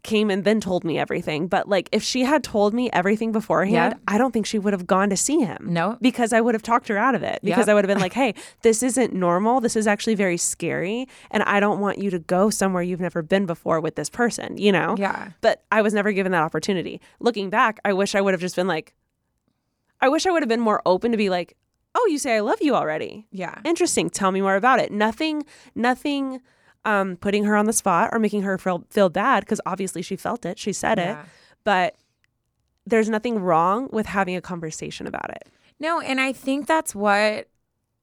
[0.03, 1.47] came and then told me everything.
[1.47, 3.95] But like, if she had told me everything beforehand.
[4.09, 5.59] I don't think she would have gone to see him.
[5.71, 5.97] No.
[6.01, 7.39] because I would have talked her out of it.
[7.43, 7.69] Because Yep.
[7.69, 9.61] I would have been like, "Hey, this isn't normal.
[9.61, 13.23] This is actually very scary, and I don't want you to go somewhere you've never
[13.23, 14.97] been before with this person." You know?
[14.99, 15.29] Yeah.
[15.41, 17.01] But I was never given that opportunity.
[17.21, 18.95] Looking back, I wish I would have just been like,
[20.01, 21.57] I wish I would have been more open to be like,
[21.95, 23.61] "Oh, you say I love you already." Yeah.
[23.65, 25.45] interesting tell me more about it nothing
[25.77, 26.41] nothing
[26.85, 30.17] um putting her on the spot or making her feel, feel bad because obviously she
[30.17, 31.17] felt it she said it
[31.65, 31.95] but
[32.87, 35.45] there's nothing wrong with having a conversation about it
[35.79, 37.49] No, and I think that's what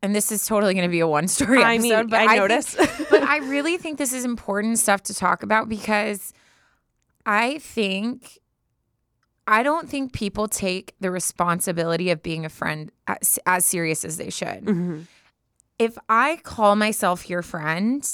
[0.02, 2.28] and this is totally going to be a one story I episode, mean, but I
[2.28, 2.76] think- notice.
[3.10, 6.34] but I really think this is important stuff to talk about because
[7.26, 8.40] I think
[9.46, 14.16] I don't think people take the responsibility of being a friend as, as serious as
[14.18, 14.64] they should.
[14.66, 15.02] Mm-hmm.
[15.80, 18.08] If I call myself your friend,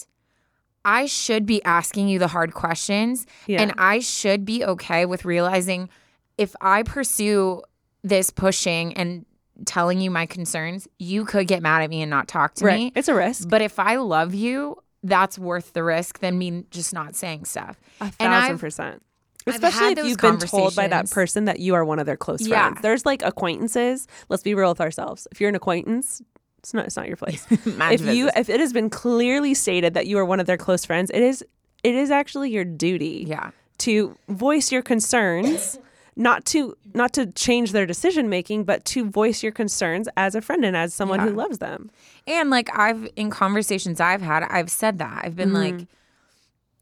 [0.86, 3.61] I should be asking you the hard questions Yeah.
[3.61, 5.89] and I should be okay with realizing
[6.38, 7.61] if I pursue
[8.03, 9.25] this pushing and
[9.65, 12.77] telling you my concerns, you could get mad at me and not talk to right
[12.77, 12.91] me.
[12.95, 16.93] it's a risk But if I love you, that's worth the risk than me just
[16.93, 17.79] not saying stuff.
[18.01, 19.01] A thousand percent.
[19.47, 22.41] Especially if you've been told by that person that you are one of their close
[22.41, 22.69] Yeah.
[22.69, 22.81] friends.
[22.81, 24.07] There's like acquaintances.
[24.27, 25.27] Let's be real with ourselves.
[25.31, 26.21] If you're an acquaintance,
[26.66, 27.45] it's not it's not your place.
[27.51, 30.84] If you if it has been clearly stated that you are one of their close
[30.84, 31.45] friends, it is
[31.84, 33.51] it is actually your duty yeah.
[33.80, 35.78] to voice your concerns
[36.16, 40.41] not to not to change their decision making but to voice your concerns as a
[40.41, 41.91] friend and as someone who loves them
[42.26, 45.22] And like I've in conversations I've had, I've said that.
[45.24, 45.78] I've been Mm-hmm.
[45.78, 45.88] like,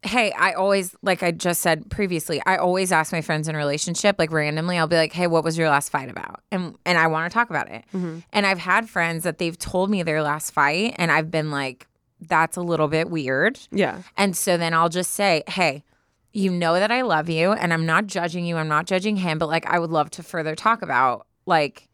[0.04, 3.58] hey, I always like I just said previously, I always ask my friends in a
[3.58, 6.42] relationship, like randomly, I'll be like, Hey, what was your last fight about?
[6.52, 7.84] And and I want to talk about it.
[7.94, 8.18] Mm-hmm.
[8.32, 11.86] And I've had friends that they've told me their last fight and I've been like,
[12.20, 13.58] that's a little bit weird.
[13.70, 15.84] yeah And so then I'll just say, hey,
[16.32, 18.56] you know that I love you and I'm not judging you.
[18.56, 21.88] I'm not judging him, but like I would love to further talk about like,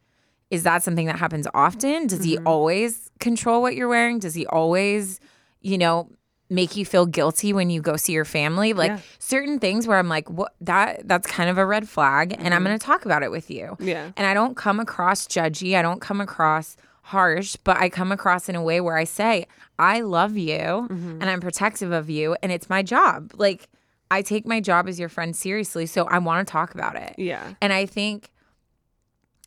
[0.50, 2.08] is that something that happens often?
[2.08, 4.18] Does he always control what you're wearing?
[4.18, 5.20] Does he always,
[5.60, 6.10] you know,
[6.50, 8.72] make you feel guilty when you go see your family?
[8.72, 8.98] Like Yeah.
[9.18, 12.60] certain things where I'm like, what that that's kind of a red flag and I'm
[12.60, 12.64] mm-hmm.
[12.64, 13.76] gonna talk about it with you.
[13.78, 15.76] yeah And I don't come across judgy.
[15.76, 19.46] I don't come across harsh, but I come across in a way where I say,
[19.78, 21.18] I love you mm-hmm.
[21.20, 23.32] and I'm protective of you and it's my job.
[23.36, 23.68] Like
[24.10, 27.14] I take my job as your friend seriously, so I want to talk about it.
[27.16, 28.30] yeah And I think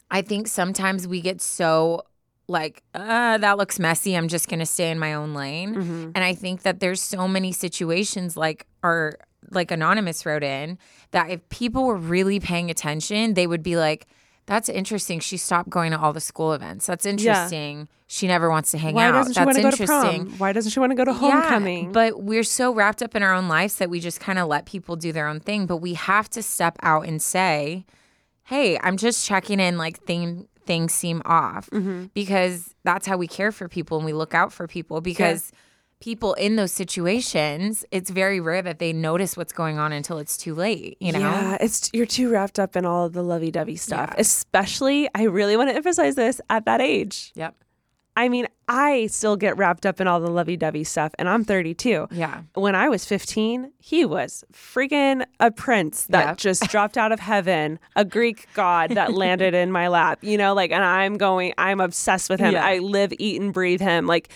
[0.10, 2.06] I think sometimes we get so
[2.48, 4.16] like, uh, that looks messy.
[4.16, 5.76] I'm just gonna stay in my own lane.
[5.76, 6.12] Mm-hmm.
[6.16, 9.18] And I think that there's so many situations like our
[9.52, 10.78] like anonymous wrote in
[11.12, 14.08] that if people were really paying attention, they would be like,
[14.46, 15.20] "That's interesting.
[15.20, 16.86] She stopped going to all the school events.
[16.86, 17.88] That's interesting.
[18.08, 19.14] She never wants to hang why out.
[19.14, 21.14] doesn't she want That's to go to prom why doesn't she want to go to
[21.14, 24.38] homecoming Yeah, but we're so wrapped up in our own lives that we just kind
[24.38, 25.66] of let people do their own thing.
[25.66, 27.86] But we have to step out and say,
[28.44, 29.78] "Hey, I'm just checking in.
[29.78, 32.06] Like thing, things seem off," Mm-hmm.
[32.14, 35.02] because that's how we care for people and we look out for people.
[35.02, 35.52] Because
[36.00, 40.36] people in those situations, it's very rare that they notice what's going on until it's
[40.36, 40.98] too late.
[41.00, 41.20] You know?
[41.20, 44.10] Yeah, it's you're too wrapped up in all of the lovey-dovey stuff.
[44.14, 44.20] Yeah.
[44.20, 47.32] Especially, I really want to emphasize this at that age.
[47.36, 47.56] Yep.
[48.16, 52.08] I mean, I still get wrapped up in all the lovey-dovey stuff, and I'm 32.
[52.12, 52.44] Yeah.
[52.54, 56.38] When I was 15, he was freaking a prince that Yep.
[56.38, 60.54] just dropped out of heaven, a Greek god that landed in my lap, you know,
[60.54, 62.54] like, and I'm going, I'm obsessed with him.
[62.54, 62.66] Yeah.
[62.66, 64.08] I live, eat, and breathe him.
[64.08, 64.30] Like,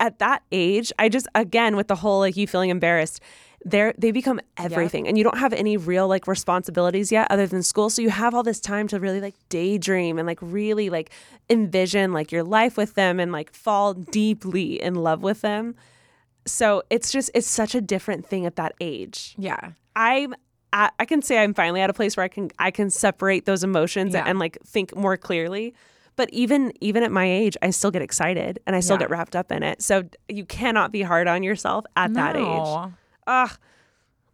[0.00, 3.20] at that age, I just, again, with the whole like you feeling embarrassed,
[3.64, 5.08] they're, they become everything.
[5.08, 7.90] And you don't have any real like responsibilities yet other than school.
[7.90, 11.10] So you have all this time to really like daydream and like really like
[11.50, 15.74] envision like your life with them and like fall deeply in love with them.
[16.46, 19.34] So it's just it's such a different thing at that age.
[19.38, 19.72] Yeah.
[19.96, 20.34] I'm
[20.72, 23.44] I, I can say I'm finally at a place where I can I can separate
[23.44, 24.24] those emotions Yeah.
[24.26, 25.74] and like think more clearly.
[26.16, 29.00] But even even at my age, I still get excited and I still Yeah.
[29.00, 29.82] get wrapped up in it.
[29.82, 32.92] So you cannot be hard on yourself at that age.
[33.28, 33.56] Ugh,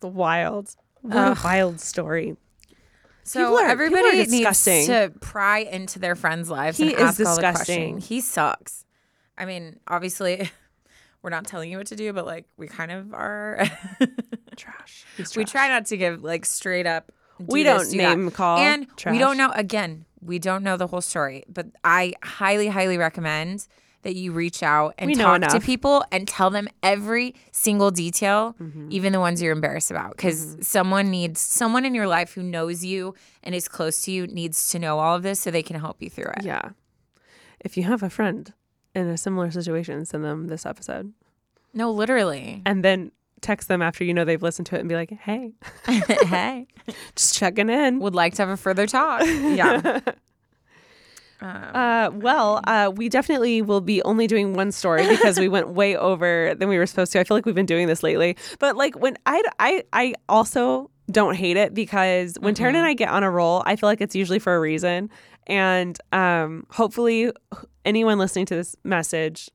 [0.01, 0.75] the wild.
[1.03, 1.37] What Ugh.
[1.39, 2.37] a wild story.
[3.25, 7.37] So are- everybody needs to pry into their friends' lives He and is ask all
[7.37, 7.93] the disgusting.
[7.95, 8.09] questions.
[8.09, 8.85] He sucks.
[9.37, 10.51] I mean, obviously,
[11.23, 13.65] we're not telling you what to do, but like we kind of are.
[14.57, 15.05] Trash.
[15.17, 17.11] He's we try not to give like straight up.
[17.39, 18.17] do We this, don't do that.
[18.19, 19.51] name call and we don't know.
[19.55, 23.67] Again, we don't know the whole story, but I highly, highly recommend
[24.05, 28.55] that you reach out and We talk to people and tell them every single detail,
[28.61, 28.89] Mm-hmm.
[28.91, 30.13] even the ones you're embarrassed about.
[30.17, 34.27] Because someone needs someone in your life who knows you and is close to you
[34.29, 36.45] needs to know all of this so they can help you through it.
[36.45, 36.71] Yeah.
[37.61, 38.53] If you have a friend
[38.95, 41.13] in a similar situation, send them this episode
[41.73, 42.63] No, literally.
[42.65, 45.53] and then text them after you know they've listened to it and be like, hey,
[45.87, 46.67] hey,
[47.17, 47.99] just checking in.
[48.01, 49.23] would like to have a further talk.
[49.27, 50.01] Yeah.
[51.45, 55.97] Uh, well, uh, we definitely will be only doing one story because we went way
[56.11, 57.21] over than we were supposed to.
[57.21, 60.91] I feel like we've been doing this lately, but like when I I I also
[61.11, 64.01] don't hate it because when Taryne and I get on a roll, I feel like
[64.01, 65.11] it's usually for a reason,
[65.47, 67.31] and um, hopefully
[67.85, 69.51] anyone listening to this message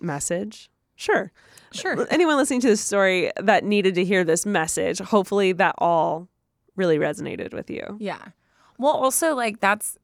[0.00, 1.32] message sure
[1.72, 2.06] Sure.
[2.10, 6.28] anyone listening to this story that needed to hear this message hopefully that all
[6.76, 8.18] really resonated with you Yeah.
[8.78, 9.96] Well, also like that's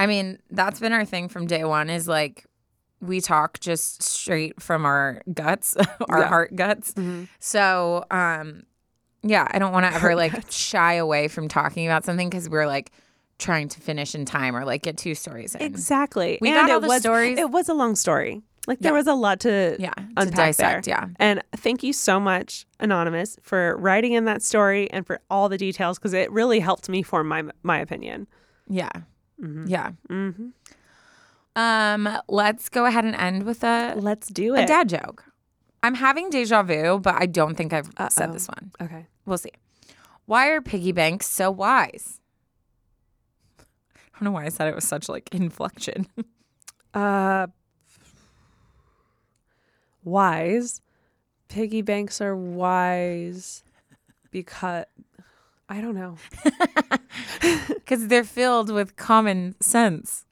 [0.00, 2.46] I mean, that's been our thing from day one is like
[3.00, 5.76] we talk just straight from our guts,
[6.08, 6.28] our Yeah.
[6.28, 6.92] heart guts.
[6.94, 7.28] Mhm.
[7.38, 8.64] So, um
[9.22, 12.66] yeah, I don't want to ever like shy away from talking about something cuz we're
[12.66, 12.90] like
[13.38, 15.62] trying to finish in time or like get two stories in.
[15.62, 16.38] Exactly.
[16.40, 17.38] We and got all it the was, stories.
[17.38, 18.42] It was a long story.
[18.66, 18.98] Like there Yeah.
[18.98, 20.94] was a lot to Yeah, to dissect, there.
[20.94, 21.08] yeah.
[21.18, 25.56] And thank you so much, Anonymous, for writing in that story and for all the
[25.58, 28.26] details because it really helped me form my my opinion.
[28.68, 28.90] Yeah.
[29.66, 29.92] Yeah.
[30.08, 30.48] Mm-hmm.
[31.56, 34.66] Um let's go ahead and end with a Let's do a it.
[34.68, 35.24] dad joke.
[35.82, 38.32] I'm having deja vu, but I don't think I've said Uh-oh.
[38.34, 38.70] this one.
[38.80, 39.06] Okay.
[39.26, 39.52] We'll see.
[40.26, 42.20] Why are piggy banks so wise?
[43.58, 43.64] I
[44.20, 46.06] don't know why I said it with such like inflection.
[46.92, 47.46] Uh,
[50.04, 50.80] wise.
[51.48, 53.62] Piggy banks are wise
[54.30, 54.84] because
[55.70, 56.16] I don't know.
[57.90, 60.24] Because they're filled with common sense.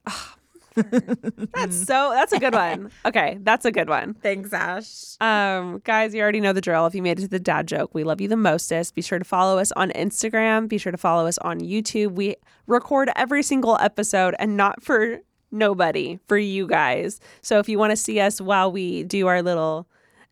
[0.76, 2.12] That's so.
[2.14, 2.93] That's a good one.
[3.05, 4.14] Okay, that's a good one.
[4.14, 5.16] Thanks, Ash.
[5.20, 6.86] Um, guys, you already know the drill.
[6.86, 8.95] If you made it to the dad joke, we love you the mostest.
[8.95, 10.68] Be sure to follow us on Instagram.
[10.68, 12.12] Be sure to follow us on YouTube.
[12.12, 12.36] We
[12.68, 15.20] record every single episode and not for
[15.51, 17.18] nobody, for you guys.
[17.43, 19.89] So if you want to see us while we do our little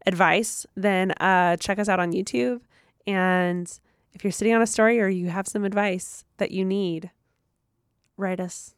[0.06, 2.60] advice, then uh, check us out on YouTube.
[3.06, 3.68] And
[4.16, 7.10] if you're sitting on a story or you have some advice that you need,
[8.16, 8.74] write us.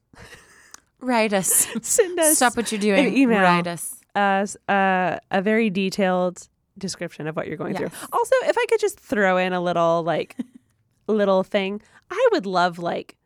[1.00, 1.68] Write us.
[1.82, 3.06] Send us Stop what you're doing.
[3.06, 3.40] an email.
[3.40, 3.94] Write us.
[4.16, 7.78] us uh, a very detailed description of what you're going Yes.
[7.92, 8.08] through.
[8.12, 10.36] Also, if I could just throw in a little like
[11.06, 11.80] little thing,
[12.10, 13.16] I would love like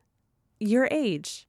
[0.60, 1.46] your age.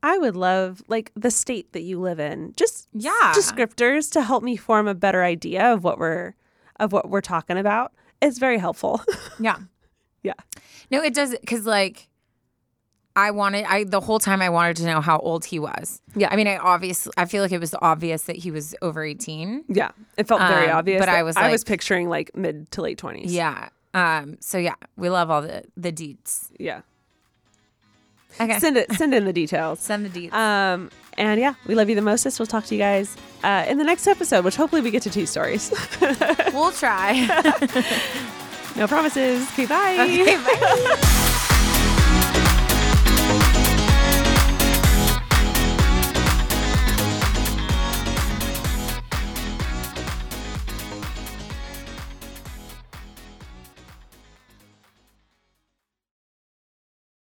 [0.00, 2.52] I would love like the state that you live in.
[2.56, 3.32] Just Yeah.
[3.34, 6.34] descriptors to help me form a better idea of what we're
[6.78, 7.92] of what we're talking about.
[8.22, 9.00] It's very helpful.
[9.40, 9.56] Yeah.
[10.28, 10.60] Yeah.
[10.90, 12.08] No, it does because like
[13.16, 16.00] I wanted I the whole time I wanted to know how old he was.
[16.14, 16.28] Yeah.
[16.30, 19.64] I mean I obviously I feel like it was obvious that he was over 18.
[19.68, 21.00] yeah, it felt very Um, obvious.
[21.00, 23.32] but I was I was picturing like mid to late twenties.
[23.32, 23.68] Yeah.
[23.94, 26.50] Um so yeah, we love all the the deets.
[26.58, 26.82] yeah.
[28.40, 28.58] Okay.
[28.60, 28.92] Send it.
[28.92, 29.80] Send in the details.
[29.80, 30.32] Send the deets.
[30.32, 32.38] Um, and yeah, we love you the mostest.
[32.38, 35.10] We'll talk to you guys uh, in the next episode, which hopefully we get to
[35.10, 35.72] two stories.
[36.52, 37.26] we'll try.
[38.78, 39.48] no promises.
[39.52, 39.96] Okay, bye.
[40.00, 41.24] okay, bye.